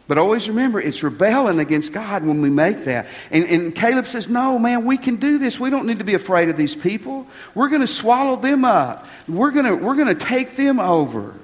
But 0.09 0.17
always 0.17 0.49
remember, 0.49 0.81
it's 0.81 1.01
rebelling 1.01 1.59
against 1.59 1.93
God 1.93 2.25
when 2.25 2.41
we 2.41 2.49
make 2.49 2.83
that. 2.85 3.05
And, 3.31 3.45
and, 3.45 3.75
Caleb 3.75 4.07
says, 4.07 4.27
No, 4.27 4.59
man, 4.59 4.83
we 4.83 4.97
can 4.97 5.17
do 5.17 5.37
this. 5.37 5.59
We 5.59 5.69
don't 5.69 5.85
need 5.85 5.99
to 5.99 6.03
be 6.03 6.15
afraid 6.15 6.49
of 6.49 6.57
these 6.57 6.75
people. 6.75 7.27
We're 7.55 7.69
going 7.69 7.81
to 7.81 7.87
swallow 7.87 8.35
them 8.35 8.65
up, 8.65 9.07
we're 9.29 9.51
going 9.51 9.67
to, 9.67 9.75
we're 9.75 9.95
going 9.95 10.07
to 10.07 10.25
take 10.25 10.57
them 10.57 10.79
over. 10.79 11.35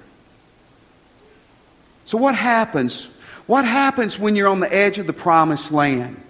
So, 2.05 2.17
what 2.17 2.35
happens? 2.35 3.07
What 3.47 3.65
happens 3.65 4.17
when 4.17 4.35
you're 4.35 4.47
on 4.47 4.59
the 4.59 4.73
edge 4.73 4.97
of 4.97 5.07
the 5.07 5.13
promised 5.13 5.71
land? 5.71 6.21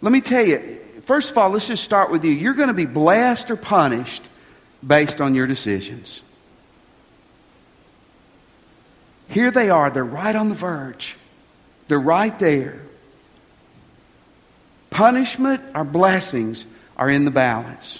Let 0.00 0.12
me 0.12 0.20
tell 0.20 0.44
you, 0.44 0.78
first 1.04 1.30
of 1.30 1.38
all, 1.38 1.50
let's 1.50 1.68
just 1.68 1.84
start 1.84 2.10
with 2.10 2.24
you. 2.24 2.32
You're 2.32 2.54
going 2.54 2.68
to 2.68 2.74
be 2.74 2.86
blessed 2.86 3.50
or 3.50 3.56
punished 3.56 4.22
based 4.86 5.20
on 5.20 5.34
your 5.34 5.46
decisions. 5.46 6.22
Here 9.28 9.50
they 9.50 9.70
are, 9.70 9.90
they're 9.90 10.04
right 10.04 10.36
on 10.36 10.48
the 10.48 10.54
verge, 10.54 11.16
they're 11.88 11.98
right 11.98 12.36
there. 12.38 12.80
Punishment 14.90 15.62
or 15.74 15.84
blessings 15.84 16.66
are 16.98 17.08
in 17.08 17.24
the 17.24 17.30
balance. 17.30 17.98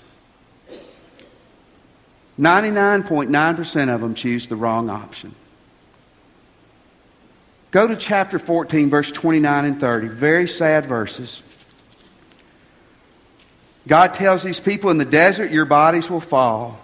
99.9% 2.38 3.94
of 3.94 4.00
them 4.02 4.14
choose 4.14 4.46
the 4.46 4.56
wrong 4.56 4.90
option. 4.90 5.34
Go 7.72 7.88
to 7.88 7.96
chapter 7.96 8.38
14, 8.38 8.90
verse 8.90 9.10
29 9.10 9.64
and 9.64 9.80
30. 9.80 10.08
Very 10.08 10.46
sad 10.46 10.84
verses. 10.84 11.42
God 13.88 14.14
tells 14.14 14.42
these 14.42 14.60
people 14.60 14.90
in 14.90 14.98
the 14.98 15.06
desert, 15.06 15.50
your 15.50 15.64
bodies 15.64 16.08
will 16.08 16.20
fall. 16.20 16.78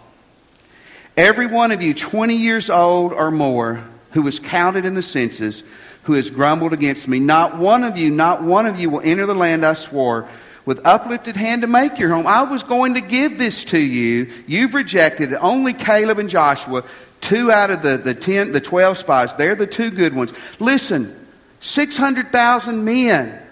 Every 1.15 1.47
one 1.47 1.73
of 1.73 1.83
you, 1.83 1.93
20 1.93 2.37
years 2.37 2.71
old 2.71 3.13
or 3.13 3.31
more, 3.31 3.85
who 4.13 4.23
was 4.23 4.41
counted 4.41 4.87
in 4.87 4.95
the 4.95 5.03
census, 5.03 5.63
who 6.05 6.15
has 6.15 6.31
grumbled 6.31 6.73
against 6.73 7.07
me, 7.07 7.21
not 7.21 7.59
one 7.59 7.85
of 7.85 7.99
you, 7.99 8.11
not 8.11 8.43
one 8.43 8.65
of 8.65 8.81
you 8.81 8.89
will 8.89 9.03
enter 9.03 9.27
the 9.27 9.35
land 9.35 9.67
I 9.67 9.75
swore 9.75 10.27
with 10.65 10.87
uplifted 10.87 11.37
hand 11.37 11.63
to 11.63 11.67
make 11.67 11.99
your 11.99 12.09
home. 12.09 12.27
I 12.27 12.43
was 12.43 12.63
going 12.63 12.95
to 12.95 13.01
give 13.03 13.39
this 13.39 13.65
to 13.65 13.79
you. 13.79 14.33
You've 14.47 14.75
rejected 14.75 15.33
it. 15.33 15.39
Only 15.41 15.75
Caleb 15.75 16.19
and 16.19 16.31
Joshua 16.31 16.83
Two 17.21 17.51
out 17.51 17.71
of 17.71 17.83
the, 17.83 17.99
the, 17.99 18.15
ten, 18.15 18.53
the 18.53 18.61
12 18.61 18.99
spies, 18.99 19.35
they're 19.35 19.57
the 19.57 19.67
two 19.67 19.91
good 19.91 20.15
ones. 20.15 20.33
Listen, 20.59 21.15
600,000 21.61 22.85
men. 22.85 23.43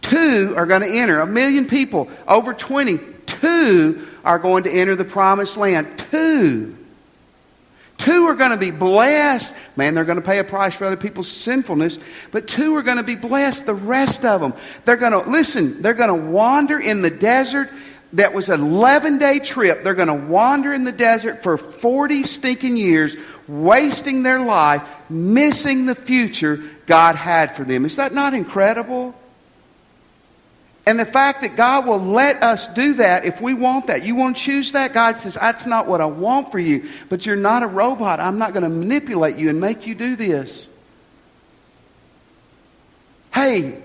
Two 0.00 0.54
are 0.56 0.66
going 0.66 0.82
to 0.82 0.88
enter. 0.88 1.20
A 1.20 1.26
million 1.26 1.66
people, 1.66 2.10
over 2.26 2.54
20. 2.54 2.98
Two 3.26 4.06
are 4.24 4.38
going 4.38 4.64
to 4.64 4.70
enter 4.70 4.96
the 4.96 5.04
promised 5.04 5.56
land. 5.56 6.04
Two. 6.10 6.76
Two 7.96 8.26
are 8.26 8.34
going 8.34 8.50
to 8.50 8.56
be 8.56 8.70
blessed. 8.70 9.54
Man, 9.76 9.94
they're 9.94 10.04
going 10.04 10.20
to 10.20 10.22
pay 10.22 10.38
a 10.38 10.44
price 10.44 10.74
for 10.74 10.84
other 10.84 10.96
people's 10.96 11.30
sinfulness. 11.30 11.98
But 12.32 12.48
two 12.48 12.74
are 12.76 12.82
going 12.82 12.96
to 12.96 13.02
be 13.02 13.14
blessed. 13.14 13.66
The 13.66 13.74
rest 13.74 14.24
of 14.24 14.40
them, 14.40 14.52
they're 14.84 14.96
going 14.96 15.12
to, 15.12 15.30
listen, 15.30 15.80
they're 15.80 15.94
going 15.94 16.08
to 16.08 16.30
wander 16.30 16.78
in 16.78 17.02
the 17.02 17.10
desert 17.10 17.70
that 18.14 18.32
was 18.32 18.48
an 18.48 18.60
11 18.60 19.18
day 19.18 19.40
trip. 19.40 19.82
They're 19.82 19.94
going 19.94 20.08
to 20.08 20.14
wander 20.14 20.72
in 20.72 20.84
the 20.84 20.92
desert 20.92 21.42
for 21.42 21.56
40 21.56 22.22
stinking 22.22 22.76
years, 22.76 23.16
wasting 23.48 24.22
their 24.22 24.40
life, 24.40 24.82
missing 25.10 25.86
the 25.86 25.94
future 25.94 26.62
God 26.86 27.16
had 27.16 27.56
for 27.56 27.64
them. 27.64 27.84
Is 27.84 27.96
that 27.96 28.14
not 28.14 28.32
incredible? 28.34 29.14
And 30.86 31.00
the 31.00 31.06
fact 31.06 31.40
that 31.42 31.56
God 31.56 31.86
will 31.86 31.98
let 31.98 32.42
us 32.42 32.66
do 32.68 32.94
that 32.94 33.24
if 33.24 33.40
we 33.40 33.54
want 33.54 33.86
that. 33.86 34.04
You 34.04 34.14
want 34.14 34.36
to 34.36 34.42
choose 34.42 34.72
that? 34.72 34.92
God 34.92 35.16
says, 35.16 35.34
That's 35.34 35.66
not 35.66 35.88
what 35.88 36.00
I 36.00 36.06
want 36.06 36.52
for 36.52 36.58
you. 36.58 36.88
But 37.08 37.26
you're 37.26 37.36
not 37.36 37.62
a 37.62 37.66
robot. 37.66 38.20
I'm 38.20 38.38
not 38.38 38.52
going 38.52 38.64
to 38.64 38.68
manipulate 38.68 39.36
you 39.36 39.48
and 39.48 39.60
make 39.60 39.86
you 39.86 39.94
do 39.94 40.14
this. 40.14 40.68
Hey, 43.32 43.82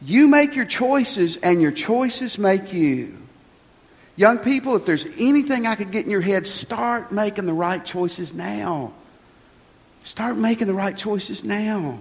you 0.00 0.26
make 0.26 0.56
your 0.56 0.64
choices, 0.64 1.36
and 1.36 1.62
your 1.62 1.70
choices 1.70 2.38
make 2.38 2.72
you. 2.72 3.21
Young 4.16 4.38
people, 4.38 4.76
if 4.76 4.84
there's 4.84 5.06
anything 5.18 5.66
I 5.66 5.74
could 5.74 5.90
get 5.90 6.04
in 6.04 6.10
your 6.10 6.20
head, 6.20 6.46
start 6.46 7.12
making 7.12 7.46
the 7.46 7.52
right 7.52 7.84
choices 7.84 8.34
now. 8.34 8.92
Start 10.04 10.36
making 10.36 10.66
the 10.66 10.74
right 10.74 10.96
choices 10.96 11.44
now. 11.44 11.98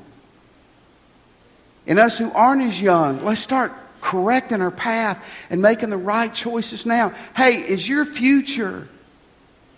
And 1.88 2.00
us 2.00 2.18
who 2.18 2.32
aren't 2.32 2.64
as 2.64 2.82
young, 2.82 3.24
let's 3.24 3.42
start 3.42 3.72
correcting 4.02 4.62
our 4.62 4.72
path 4.72 5.24
and 5.50 5.62
making 5.62 5.90
the 5.90 5.98
right 5.98 6.34
choices 6.34 6.86
now. 6.86 7.14
Hey, 7.36 7.58
is 7.58 7.88
your 7.88 8.06
future, 8.06 8.90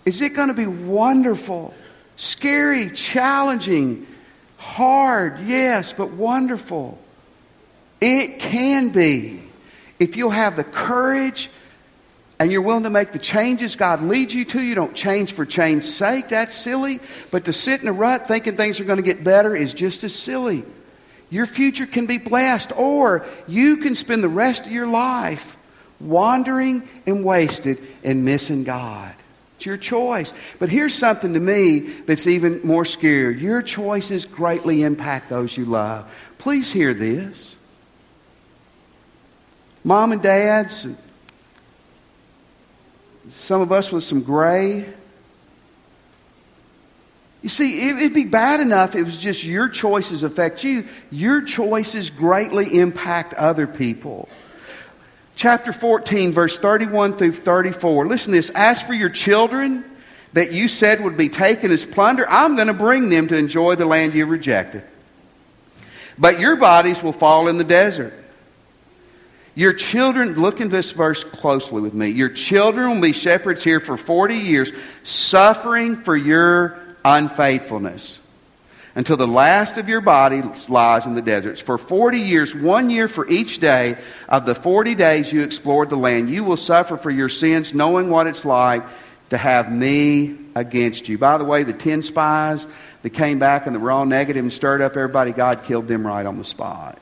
is 0.04 0.20
it 0.20 0.30
going 0.30 0.48
to 0.48 0.54
be 0.54 0.66
wonderful, 0.66 1.72
scary, 2.16 2.90
challenging, 2.90 4.06
hard? 4.58 5.40
Yes, 5.44 5.92
but 5.92 6.10
wonderful. 6.10 6.98
It 8.00 8.40
can 8.40 8.88
be 8.88 9.40
if 9.98 10.16
you'll 10.16 10.30
have 10.30 10.56
the 10.56 10.64
courage 10.64 11.48
and 12.44 12.52
you're 12.52 12.60
willing 12.60 12.82
to 12.82 12.90
make 12.90 13.12
the 13.12 13.18
changes 13.18 13.74
God 13.74 14.02
leads 14.02 14.34
you 14.34 14.44
to, 14.44 14.60
you 14.60 14.74
don't 14.74 14.94
change 14.94 15.32
for 15.32 15.46
change's 15.46 15.96
sake. 15.96 16.28
That's 16.28 16.54
silly. 16.54 17.00
But 17.30 17.46
to 17.46 17.54
sit 17.54 17.80
in 17.80 17.88
a 17.88 17.92
rut 17.92 18.28
thinking 18.28 18.58
things 18.58 18.78
are 18.80 18.84
going 18.84 18.98
to 18.98 19.02
get 19.02 19.24
better 19.24 19.56
is 19.56 19.72
just 19.72 20.04
as 20.04 20.14
silly. 20.14 20.62
Your 21.30 21.46
future 21.46 21.86
can 21.86 22.04
be 22.04 22.18
blessed, 22.18 22.70
or 22.76 23.24
you 23.48 23.78
can 23.78 23.94
spend 23.94 24.22
the 24.22 24.28
rest 24.28 24.66
of 24.66 24.72
your 24.72 24.86
life 24.86 25.56
wandering 25.98 26.86
and 27.06 27.24
wasted 27.24 27.78
and 28.04 28.26
missing 28.26 28.62
God. 28.62 29.14
It's 29.56 29.64
your 29.64 29.78
choice. 29.78 30.30
But 30.58 30.68
here's 30.68 30.94
something 30.94 31.32
to 31.32 31.40
me 31.40 31.78
that's 31.78 32.26
even 32.26 32.60
more 32.62 32.84
scary. 32.84 33.40
Your 33.40 33.62
choices 33.62 34.26
greatly 34.26 34.82
impact 34.82 35.30
those 35.30 35.56
you 35.56 35.64
love. 35.64 36.14
Please 36.36 36.70
hear 36.70 36.92
this. 36.92 37.56
Mom 39.82 40.12
and 40.12 40.20
dads, 40.20 40.86
some 43.28 43.60
of 43.60 43.72
us 43.72 43.90
with 43.90 44.04
some 44.04 44.22
gray. 44.22 44.86
You 47.42 47.50
see, 47.50 47.88
it'd 47.90 48.14
be 48.14 48.24
bad 48.24 48.60
enough 48.60 48.94
if 48.94 49.00
it 49.00 49.04
was 49.04 49.18
just 49.18 49.44
your 49.44 49.68
choices 49.68 50.22
affect 50.22 50.64
you. 50.64 50.86
Your 51.10 51.42
choices 51.42 52.08
greatly 52.08 52.78
impact 52.78 53.34
other 53.34 53.66
people. 53.66 54.30
Chapter 55.36 55.72
14, 55.72 56.32
verse 56.32 56.56
31 56.56 57.18
through 57.18 57.32
34. 57.32 58.06
Listen 58.06 58.32
to 58.32 58.38
this. 58.38 58.50
As 58.50 58.80
for 58.80 58.94
your 58.94 59.10
children 59.10 59.84
that 60.32 60.52
you 60.52 60.68
said 60.68 61.04
would 61.04 61.18
be 61.18 61.28
taken 61.28 61.70
as 61.70 61.84
plunder, 61.84 62.26
I'm 62.28 62.54
going 62.54 62.68
to 62.68 62.72
bring 62.72 63.10
them 63.10 63.28
to 63.28 63.36
enjoy 63.36 63.74
the 63.74 63.84
land 63.84 64.14
you 64.14 64.24
rejected. 64.24 64.82
But 66.16 66.40
your 66.40 66.56
bodies 66.56 67.02
will 67.02 67.12
fall 67.12 67.48
in 67.48 67.58
the 67.58 67.64
desert. 67.64 68.14
Your 69.54 69.72
children, 69.72 70.34
look 70.34 70.60
in 70.60 70.68
this 70.68 70.90
verse 70.90 71.22
closely 71.22 71.80
with 71.80 71.94
me. 71.94 72.08
Your 72.08 72.28
children 72.28 72.90
will 72.90 73.00
be 73.00 73.12
shepherds 73.12 73.62
here 73.62 73.78
for 73.78 73.96
40 73.96 74.34
years, 74.34 74.72
suffering 75.04 75.96
for 75.96 76.16
your 76.16 76.78
unfaithfulness 77.04 78.20
until 78.96 79.16
the 79.16 79.26
last 79.26 79.76
of 79.76 79.88
your 79.88 80.00
body 80.00 80.42
lies 80.68 81.06
in 81.06 81.14
the 81.14 81.22
deserts. 81.22 81.60
For 81.60 81.78
40 81.78 82.18
years, 82.18 82.54
one 82.54 82.90
year 82.90 83.08
for 83.08 83.28
each 83.28 83.58
day 83.58 83.96
of 84.28 84.46
the 84.46 84.54
40 84.54 84.94
days 84.94 85.32
you 85.32 85.42
explored 85.42 85.90
the 85.90 85.96
land, 85.96 86.30
you 86.30 86.44
will 86.44 86.56
suffer 86.56 86.96
for 86.96 87.10
your 87.10 87.28
sins, 87.28 87.74
knowing 87.74 88.08
what 88.08 88.26
it's 88.26 88.44
like 88.44 88.84
to 89.30 89.38
have 89.38 89.72
me 89.72 90.36
against 90.54 91.08
you. 91.08 91.18
By 91.18 91.38
the 91.38 91.44
way, 91.44 91.64
the 91.64 91.72
10 91.72 92.02
spies 92.02 92.66
that 93.02 93.10
came 93.10 93.38
back 93.38 93.66
and 93.66 93.74
that 93.74 93.80
were 93.80 93.90
all 93.90 94.06
negative 94.06 94.44
and 94.44 94.52
stirred 94.52 94.80
up 94.80 94.92
everybody, 94.92 95.32
God 95.32 95.64
killed 95.64 95.88
them 95.88 96.06
right 96.06 96.24
on 96.24 96.38
the 96.38 96.44
spot. 96.44 96.98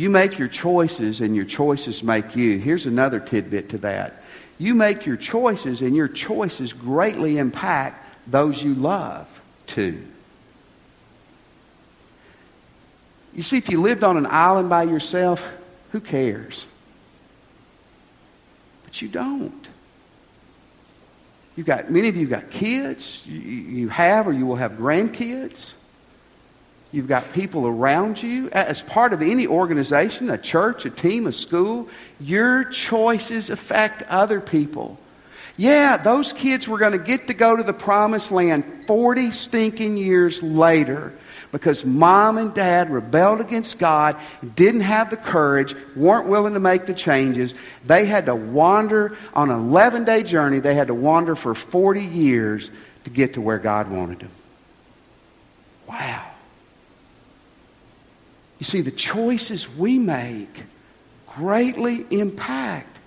You 0.00 0.08
make 0.08 0.38
your 0.38 0.48
choices, 0.48 1.20
and 1.20 1.36
your 1.36 1.44
choices 1.44 2.02
make 2.02 2.34
you. 2.34 2.56
Here's 2.56 2.86
another 2.86 3.20
tidbit 3.20 3.68
to 3.68 3.78
that. 3.80 4.22
You 4.56 4.74
make 4.74 5.04
your 5.04 5.18
choices, 5.18 5.82
and 5.82 5.94
your 5.94 6.08
choices 6.08 6.72
greatly 6.72 7.36
impact 7.36 8.16
those 8.26 8.62
you 8.62 8.74
love 8.74 9.42
too. 9.66 10.02
You 13.34 13.42
see, 13.42 13.58
if 13.58 13.68
you 13.68 13.82
lived 13.82 14.02
on 14.02 14.16
an 14.16 14.26
island 14.30 14.70
by 14.70 14.84
yourself, 14.84 15.46
who 15.92 16.00
cares? 16.00 16.64
But 18.84 19.02
you 19.02 19.08
don't. 19.08 19.68
You've 21.56 21.66
got 21.66 21.90
many 21.90 22.08
of 22.08 22.16
you 22.16 22.26
got 22.26 22.50
kids. 22.50 23.20
You, 23.26 23.38
you 23.38 23.88
have 23.90 24.26
or 24.26 24.32
you 24.32 24.46
will 24.46 24.56
have 24.56 24.72
grandkids. 24.72 25.74
You've 26.92 27.08
got 27.08 27.32
people 27.32 27.66
around 27.66 28.22
you. 28.22 28.50
As 28.50 28.82
part 28.82 29.12
of 29.12 29.22
any 29.22 29.46
organization, 29.46 30.28
a 30.28 30.38
church, 30.38 30.84
a 30.84 30.90
team, 30.90 31.26
a 31.26 31.32
school, 31.32 31.88
your 32.18 32.64
choices 32.64 33.48
affect 33.48 34.02
other 34.04 34.40
people. 34.40 34.98
Yeah, 35.56 35.98
those 35.98 36.32
kids 36.32 36.66
were 36.66 36.78
going 36.78 36.92
to 36.92 36.98
get 36.98 37.26
to 37.28 37.34
go 37.34 37.54
to 37.54 37.62
the 37.62 37.72
promised 37.72 38.32
land 38.32 38.64
40 38.86 39.30
stinking 39.30 39.98
years 39.98 40.42
later 40.42 41.12
because 41.52 41.84
mom 41.84 42.38
and 42.38 42.54
dad 42.54 42.90
rebelled 42.90 43.40
against 43.40 43.78
God, 43.78 44.16
didn't 44.54 44.82
have 44.82 45.10
the 45.10 45.16
courage, 45.16 45.74
weren't 45.96 46.28
willing 46.28 46.54
to 46.54 46.60
make 46.60 46.86
the 46.86 46.94
changes. 46.94 47.54
They 47.84 48.06
had 48.06 48.26
to 48.26 48.34
wander 48.34 49.16
on 49.34 49.50
an 49.50 49.60
11 49.60 50.04
day 50.04 50.22
journey. 50.22 50.60
They 50.60 50.74
had 50.74 50.88
to 50.88 50.94
wander 50.94 51.34
for 51.34 51.54
40 51.54 52.04
years 52.04 52.70
to 53.04 53.10
get 53.10 53.34
to 53.34 53.40
where 53.40 53.58
God 53.58 53.90
wanted 53.90 54.20
them. 54.20 54.30
Wow. 55.88 56.29
You 58.60 58.66
see, 58.66 58.82
the 58.82 58.90
choices 58.90 59.68
we 59.68 59.98
make 59.98 60.64
greatly 61.26 62.06
impact 62.10 62.98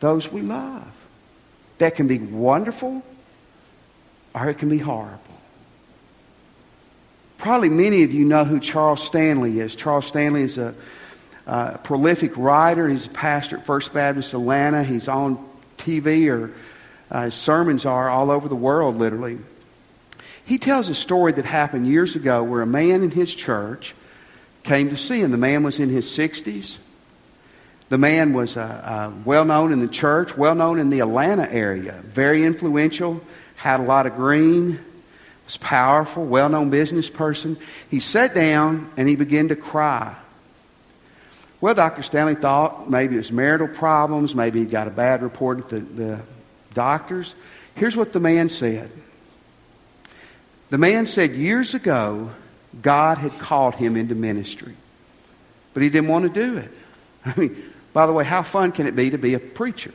those 0.00 0.30
we 0.30 0.40
love. 0.40 0.86
That 1.78 1.96
can 1.96 2.06
be 2.06 2.18
wonderful 2.18 3.04
or 4.34 4.48
it 4.48 4.58
can 4.58 4.68
be 4.68 4.78
horrible. 4.78 5.18
Probably 7.38 7.68
many 7.68 8.04
of 8.04 8.14
you 8.14 8.24
know 8.24 8.44
who 8.44 8.60
Charles 8.60 9.04
Stanley 9.04 9.60
is. 9.60 9.74
Charles 9.74 10.06
Stanley 10.06 10.42
is 10.42 10.58
a, 10.58 10.74
a 11.46 11.78
prolific 11.78 12.36
writer. 12.36 12.88
He's 12.88 13.06
a 13.06 13.10
pastor 13.10 13.58
at 13.58 13.66
First 13.66 13.92
Baptist 13.92 14.32
Atlanta. 14.32 14.82
He's 14.84 15.08
on 15.08 15.44
TV, 15.76 16.30
or 16.30 16.52
uh, 17.10 17.24
his 17.24 17.34
sermons 17.34 17.84
are 17.84 18.08
all 18.08 18.30
over 18.30 18.48
the 18.48 18.56
world, 18.56 18.96
literally. 18.96 19.38
He 20.46 20.58
tells 20.58 20.88
a 20.88 20.94
story 20.94 21.32
that 21.32 21.44
happened 21.44 21.86
years 21.86 22.16
ago 22.16 22.42
where 22.42 22.62
a 22.62 22.66
man 22.66 23.02
in 23.02 23.10
his 23.10 23.34
church 23.34 23.94
came 24.64 24.88
to 24.90 24.96
see 24.96 25.20
him. 25.20 25.30
The 25.30 25.38
man 25.38 25.62
was 25.62 25.78
in 25.78 25.88
his 25.88 26.06
60s. 26.06 26.78
The 27.90 27.98
man 27.98 28.32
was 28.32 28.56
uh, 28.56 28.60
uh, 28.62 29.12
well 29.24 29.44
known 29.44 29.72
in 29.72 29.80
the 29.80 29.88
church, 29.88 30.36
well 30.36 30.54
known 30.54 30.78
in 30.78 30.90
the 30.90 31.00
Atlanta 31.00 31.50
area, 31.50 31.92
very 32.02 32.44
influential, 32.44 33.20
had 33.56 33.78
a 33.78 33.82
lot 33.82 34.06
of 34.06 34.16
green, 34.16 34.80
was 35.44 35.58
powerful, 35.58 36.24
well 36.24 36.48
known 36.48 36.70
business 36.70 37.10
person. 37.10 37.58
He 37.90 38.00
sat 38.00 38.34
down 38.34 38.90
and 38.96 39.06
he 39.06 39.16
began 39.16 39.48
to 39.48 39.56
cry. 39.56 40.16
Well, 41.60 41.74
Dr. 41.74 42.02
Stanley 42.02 42.34
thought 42.34 42.90
maybe 42.90 43.14
it 43.14 43.18
was 43.18 43.32
marital 43.32 43.68
problems, 43.68 44.34
maybe 44.34 44.60
he 44.60 44.66
got 44.66 44.88
a 44.88 44.90
bad 44.90 45.22
report 45.22 45.58
at 45.60 45.68
the, 45.68 45.80
the 45.80 46.20
doctors. 46.72 47.34
Here's 47.74 47.96
what 47.96 48.12
the 48.12 48.20
man 48.20 48.48
said. 48.48 48.90
The 50.70 50.78
man 50.78 51.06
said 51.06 51.32
years 51.32 51.74
ago, 51.74 52.30
God 52.82 53.18
had 53.18 53.38
called 53.38 53.74
him 53.74 53.96
into 53.96 54.14
ministry. 54.14 54.74
But 55.72 55.82
he 55.82 55.88
didn't 55.88 56.08
want 56.08 56.32
to 56.32 56.40
do 56.40 56.58
it. 56.58 56.70
I 57.26 57.38
mean, 57.38 57.72
by 57.92 58.06
the 58.06 58.12
way, 58.12 58.24
how 58.24 58.42
fun 58.42 58.72
can 58.72 58.86
it 58.86 58.96
be 58.96 59.10
to 59.10 59.18
be 59.18 59.34
a 59.34 59.38
preacher? 59.38 59.92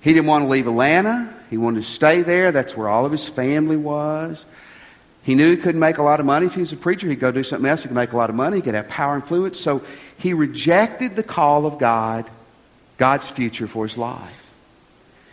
He 0.00 0.12
didn't 0.12 0.26
want 0.26 0.44
to 0.44 0.48
leave 0.48 0.66
Atlanta. 0.66 1.32
He 1.50 1.58
wanted 1.58 1.82
to 1.82 1.88
stay 1.88 2.22
there. 2.22 2.52
That's 2.52 2.76
where 2.76 2.88
all 2.88 3.04
of 3.04 3.12
his 3.12 3.28
family 3.28 3.76
was. 3.76 4.46
He 5.22 5.34
knew 5.34 5.50
he 5.50 5.56
couldn't 5.58 5.80
make 5.80 5.98
a 5.98 6.02
lot 6.02 6.18
of 6.20 6.26
money 6.26 6.46
if 6.46 6.54
he 6.54 6.60
was 6.60 6.72
a 6.72 6.76
preacher. 6.76 7.08
He'd 7.08 7.20
go 7.20 7.30
do 7.30 7.44
something 7.44 7.68
else. 7.68 7.82
He 7.82 7.88
could 7.88 7.94
make 7.94 8.12
a 8.12 8.16
lot 8.16 8.30
of 8.30 8.36
money. 8.36 8.56
He 8.56 8.62
could 8.62 8.74
have 8.74 8.88
power 8.88 9.14
and 9.14 9.22
influence. 9.22 9.60
So 9.60 9.82
he 10.16 10.32
rejected 10.32 11.16
the 11.16 11.22
call 11.22 11.66
of 11.66 11.78
God, 11.78 12.30
God's 12.96 13.28
future 13.28 13.68
for 13.68 13.86
his 13.86 13.98
life. 13.98 14.32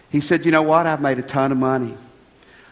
He 0.09 0.19
said, 0.19 0.45
You 0.45 0.51
know 0.51 0.61
what? 0.61 0.85
I've 0.85 1.01
made 1.01 1.19
a 1.19 1.23
ton 1.23 1.51
of 1.51 1.57
money. 1.57 1.95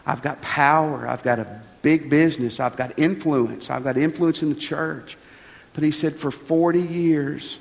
I've 0.06 0.22
got 0.22 0.42
power. 0.42 1.08
I've 1.08 1.22
got 1.22 1.38
a 1.38 1.60
big 1.86 2.10
business. 2.10 2.58
I've 2.58 2.74
got 2.74 2.98
influence. 2.98 3.70
I've 3.70 3.84
got 3.84 3.96
influence 3.96 4.42
in 4.42 4.48
the 4.48 4.56
church. 4.56 5.16
But 5.72 5.84
he 5.84 5.92
said, 5.92 6.16
for 6.16 6.32
40 6.32 6.80
years, 6.80 7.60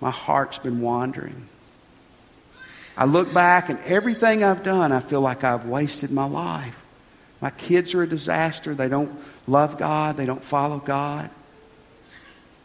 my 0.00 0.10
heart's 0.10 0.56
been 0.56 0.80
wandering. 0.80 1.46
I 2.96 3.04
look 3.04 3.34
back 3.34 3.68
and 3.68 3.78
everything 3.80 4.42
I've 4.42 4.62
done, 4.62 4.92
I 4.92 5.00
feel 5.00 5.20
like 5.20 5.44
I've 5.44 5.66
wasted 5.66 6.10
my 6.10 6.24
life. 6.24 6.82
My 7.42 7.50
kids 7.50 7.92
are 7.92 8.02
a 8.02 8.08
disaster. 8.08 8.74
They 8.74 8.88
don't 8.88 9.14
love 9.46 9.76
God, 9.76 10.16
they 10.16 10.24
don't 10.24 10.42
follow 10.42 10.78
God. 10.78 11.28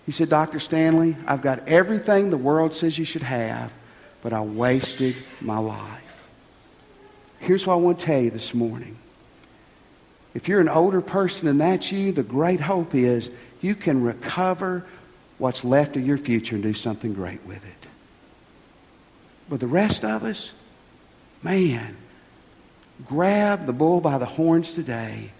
He 0.05 0.13
said, 0.13 0.29
Dr. 0.29 0.61
Stanley, 0.61 1.17
I've 1.27 1.41
got 1.41 1.67
everything 1.67 2.29
the 2.29 2.37
world 2.37 2.73
says 2.73 2.97
you 2.97 3.03
should 3.03 3.23
have, 3.23 3.73
but 4.21 4.31
I 4.31 4.39
wasted 4.39 5.17
my 5.41 5.57
life. 5.57 6.31
Here's 7.39 7.67
what 7.67 7.73
I 7.73 7.77
want 7.77 7.99
to 7.99 8.05
tell 8.05 8.21
you 8.21 8.31
this 8.31 8.53
morning 8.53 8.97
if 10.37 10.47
you're 10.47 10.61
an 10.61 10.69
older 10.69 11.01
person 11.01 11.47
and 11.47 11.59
that's 11.59 11.91
you, 11.91 12.11
the 12.11 12.21
great 12.21 12.59
hope 12.59 12.93
is 12.93 13.31
you 13.59 13.73
can 13.73 14.03
recover 14.03 14.85
what's 15.39 15.65
left 15.65 15.95
of 15.95 16.05
your 16.05 16.19
future 16.19 16.53
and 16.53 16.63
do 16.63 16.75
something 16.75 17.15
great 17.15 17.43
with 17.47 17.57
it. 17.65 17.89
But 19.49 19.61
the 19.61 19.67
rest 19.67 20.05
of 20.05 20.23
us, 20.23 20.53
man, 21.41 21.97
grab 23.03 23.65
the 23.65 23.73
bull 23.73 23.99
by 23.99 24.19
the 24.19 24.27
horns 24.27 24.75
today 24.75 25.31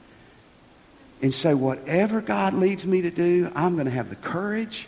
and 1.21 1.31
say, 1.31 1.53
whatever 1.53 2.19
God 2.19 2.53
leads 2.53 2.83
me 2.83 3.03
to 3.03 3.11
do, 3.11 3.51
I'm 3.53 3.75
going 3.75 3.85
to 3.85 3.91
have 3.91 4.09
the 4.09 4.15
courage. 4.15 4.87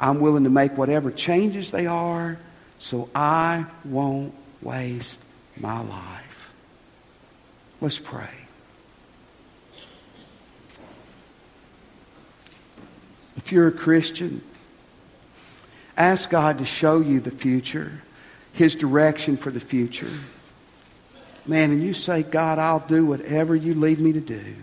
I'm 0.00 0.18
willing 0.18 0.42
to 0.42 0.50
make 0.50 0.76
whatever 0.76 1.12
changes 1.12 1.70
they 1.70 1.86
are 1.86 2.40
so 2.80 3.08
I 3.14 3.66
won't 3.84 4.34
waste 4.62 5.20
my 5.60 5.80
life. 5.80 6.52
Let's 7.80 8.00
pray. 8.00 8.41
If 13.44 13.52
you're 13.52 13.68
a 13.68 13.72
Christian, 13.72 14.42
ask 15.96 16.30
God 16.30 16.58
to 16.58 16.64
show 16.64 17.00
you 17.00 17.20
the 17.20 17.30
future, 17.30 18.00
His 18.52 18.74
direction 18.74 19.36
for 19.36 19.50
the 19.50 19.60
future. 19.60 20.10
Man, 21.44 21.72
and 21.72 21.82
you 21.82 21.92
say, 21.92 22.22
God, 22.22 22.58
I'll 22.58 22.86
do 22.86 23.04
whatever 23.04 23.56
you 23.56 23.74
lead 23.74 23.98
me 23.98 24.12
to 24.12 24.20
do. 24.20 24.54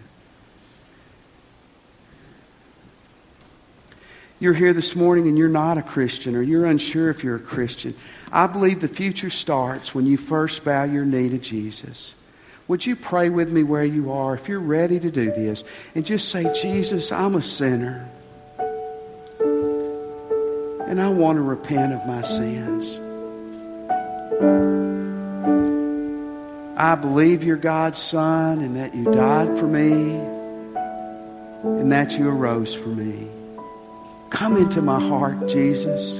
You're 4.39 4.53
here 4.53 4.71
this 4.71 4.95
morning 4.95 5.27
and 5.27 5.37
you're 5.37 5.49
not 5.49 5.77
a 5.77 5.81
Christian 5.81 6.33
or 6.37 6.41
you're 6.41 6.65
unsure 6.65 7.09
if 7.09 7.25
you're 7.25 7.35
a 7.35 7.39
Christian. 7.39 7.93
I 8.31 8.47
believe 8.47 8.79
the 8.79 8.87
future 8.87 9.29
starts 9.29 9.93
when 9.93 10.05
you 10.05 10.15
first 10.15 10.63
bow 10.63 10.85
your 10.85 11.03
knee 11.03 11.27
to 11.27 11.37
Jesus. 11.37 12.15
Would 12.69 12.85
you 12.85 12.95
pray 12.95 13.29
with 13.29 13.51
me 13.51 13.63
where 13.63 13.83
you 13.83 14.13
are 14.13 14.35
if 14.35 14.47
you're 14.47 14.61
ready 14.61 14.97
to 14.99 15.11
do 15.11 15.31
this 15.31 15.65
and 15.95 16.05
just 16.05 16.29
say, 16.29 16.53
Jesus, 16.53 17.11
I'm 17.11 17.35
a 17.35 17.41
sinner. 17.41 18.07
And 20.89 20.99
I 20.99 21.07
want 21.07 21.37
to 21.37 21.43
repent 21.43 21.93
of 21.93 22.05
my 22.07 22.23
sins. 22.23 22.99
I 26.75 26.95
believe 26.95 27.43
you're 27.43 27.57
God's 27.57 27.99
Son 27.99 28.61
and 28.61 28.75
that 28.75 28.95
you 28.95 29.03
died 29.03 29.57
for 29.59 29.67
me 29.67 30.15
and 31.63 31.91
that 31.91 32.13
you 32.13 32.27
arose 32.27 32.73
for 32.73 32.89
me. 32.89 33.27
Come 34.31 34.57
into 34.57 34.81
my 34.81 34.99
heart, 34.99 35.47
Jesus. 35.47 36.17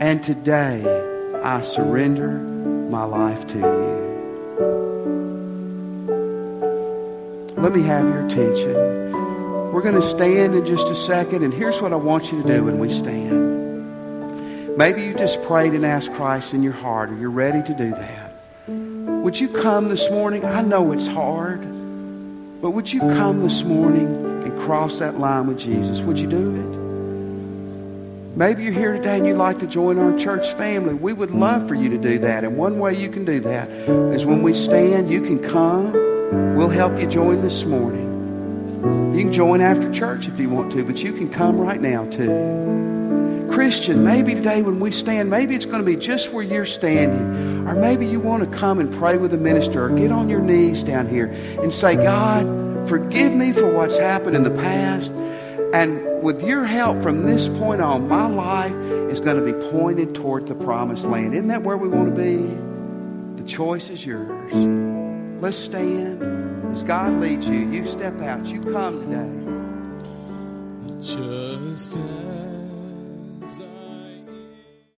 And 0.00 0.24
today 0.24 0.82
I 1.42 1.60
surrender 1.60 2.30
my 2.30 3.04
life 3.04 3.46
to 3.48 3.58
you. 3.58 4.00
Let 7.56 7.72
me 7.72 7.82
have 7.82 8.04
your 8.04 8.26
attention. 8.26 9.19
We're 9.72 9.82
going 9.82 9.94
to 9.94 10.02
stand 10.02 10.56
in 10.56 10.66
just 10.66 10.88
a 10.88 10.96
second, 10.96 11.44
and 11.44 11.54
here's 11.54 11.80
what 11.80 11.92
I 11.92 11.96
want 11.96 12.32
you 12.32 12.42
to 12.42 12.48
do 12.48 12.64
when 12.64 12.80
we 12.80 12.92
stand. 12.92 14.76
Maybe 14.76 15.02
you 15.04 15.14
just 15.14 15.40
prayed 15.44 15.74
and 15.74 15.86
asked 15.86 16.12
Christ 16.14 16.54
in 16.54 16.62
your 16.64 16.72
heart, 16.72 17.10
or 17.10 17.16
you're 17.16 17.30
ready 17.30 17.62
to 17.62 17.74
do 17.74 17.90
that. 17.90 18.32
Would 18.66 19.38
you 19.38 19.48
come 19.48 19.88
this 19.88 20.10
morning? 20.10 20.44
I 20.44 20.60
know 20.62 20.90
it's 20.90 21.06
hard, 21.06 21.60
but 22.60 22.72
would 22.72 22.92
you 22.92 22.98
come 22.98 23.42
this 23.42 23.62
morning 23.62 24.06
and 24.42 24.60
cross 24.60 24.98
that 24.98 25.18
line 25.18 25.46
with 25.46 25.60
Jesus? 25.60 26.00
Would 26.00 26.18
you 26.18 26.26
do 26.26 26.56
it? 26.56 28.36
Maybe 28.36 28.64
you're 28.64 28.72
here 28.72 28.94
today 28.94 29.18
and 29.18 29.26
you'd 29.26 29.36
like 29.36 29.60
to 29.60 29.66
join 29.66 29.98
our 29.98 30.18
church 30.18 30.52
family. 30.54 30.94
We 30.94 31.12
would 31.12 31.30
love 31.30 31.68
for 31.68 31.76
you 31.76 31.90
to 31.90 31.98
do 31.98 32.18
that. 32.18 32.42
And 32.42 32.56
one 32.56 32.80
way 32.80 32.98
you 32.98 33.08
can 33.08 33.24
do 33.24 33.38
that 33.40 33.68
is 33.68 34.24
when 34.24 34.42
we 34.42 34.52
stand, 34.52 35.10
you 35.10 35.20
can 35.20 35.38
come. 35.38 35.92
We'll 36.56 36.70
help 36.70 37.00
you 37.00 37.06
join 37.06 37.42
this 37.42 37.64
morning. 37.64 38.09
You 38.82 39.24
can 39.24 39.32
join 39.32 39.60
after 39.60 39.92
church 39.92 40.26
if 40.26 40.38
you 40.38 40.48
want 40.48 40.72
to, 40.72 40.84
but 40.84 41.02
you 41.02 41.12
can 41.12 41.28
come 41.30 41.58
right 41.58 41.80
now 41.80 42.06
too. 42.10 43.48
Christian, 43.52 44.04
maybe 44.04 44.34
today 44.34 44.62
when 44.62 44.80
we 44.80 44.90
stand, 44.92 45.28
maybe 45.28 45.54
it's 45.54 45.66
going 45.66 45.80
to 45.80 45.84
be 45.84 45.96
just 45.96 46.32
where 46.32 46.42
you're 46.42 46.64
standing. 46.64 47.68
Or 47.68 47.74
maybe 47.74 48.06
you 48.06 48.20
want 48.20 48.48
to 48.50 48.58
come 48.58 48.78
and 48.78 48.92
pray 48.94 49.18
with 49.18 49.34
a 49.34 49.36
minister 49.36 49.84
or 49.84 49.90
get 49.90 50.10
on 50.10 50.28
your 50.28 50.40
knees 50.40 50.82
down 50.82 51.08
here 51.08 51.26
and 51.60 51.72
say, 51.72 51.96
God, 51.96 52.88
forgive 52.88 53.34
me 53.34 53.52
for 53.52 53.70
what's 53.70 53.98
happened 53.98 54.36
in 54.36 54.44
the 54.44 54.50
past. 54.50 55.12
And 55.74 56.22
with 56.22 56.42
your 56.42 56.64
help 56.64 57.02
from 57.02 57.26
this 57.26 57.48
point 57.48 57.80
on, 57.80 58.08
my 58.08 58.26
life 58.26 58.72
is 59.10 59.20
going 59.20 59.36
to 59.36 59.44
be 59.44 59.70
pointed 59.70 60.14
toward 60.14 60.46
the 60.46 60.54
promised 60.54 61.04
land. 61.04 61.34
Isn't 61.34 61.48
that 61.48 61.62
where 61.62 61.76
we 61.76 61.88
want 61.88 62.14
to 62.14 62.20
be? 62.20 63.42
The 63.42 63.48
choice 63.48 63.90
is 63.90 64.06
yours. 64.06 64.54
Let's 65.42 65.58
stand. 65.58 66.39
As 66.70 66.84
God 66.84 67.20
leads 67.20 67.48
you, 67.48 67.68
you 67.68 67.90
step 67.90 68.20
out. 68.22 68.46
You 68.46 68.60
come 68.60 69.00
today. 69.10 69.40
Just 71.00 71.96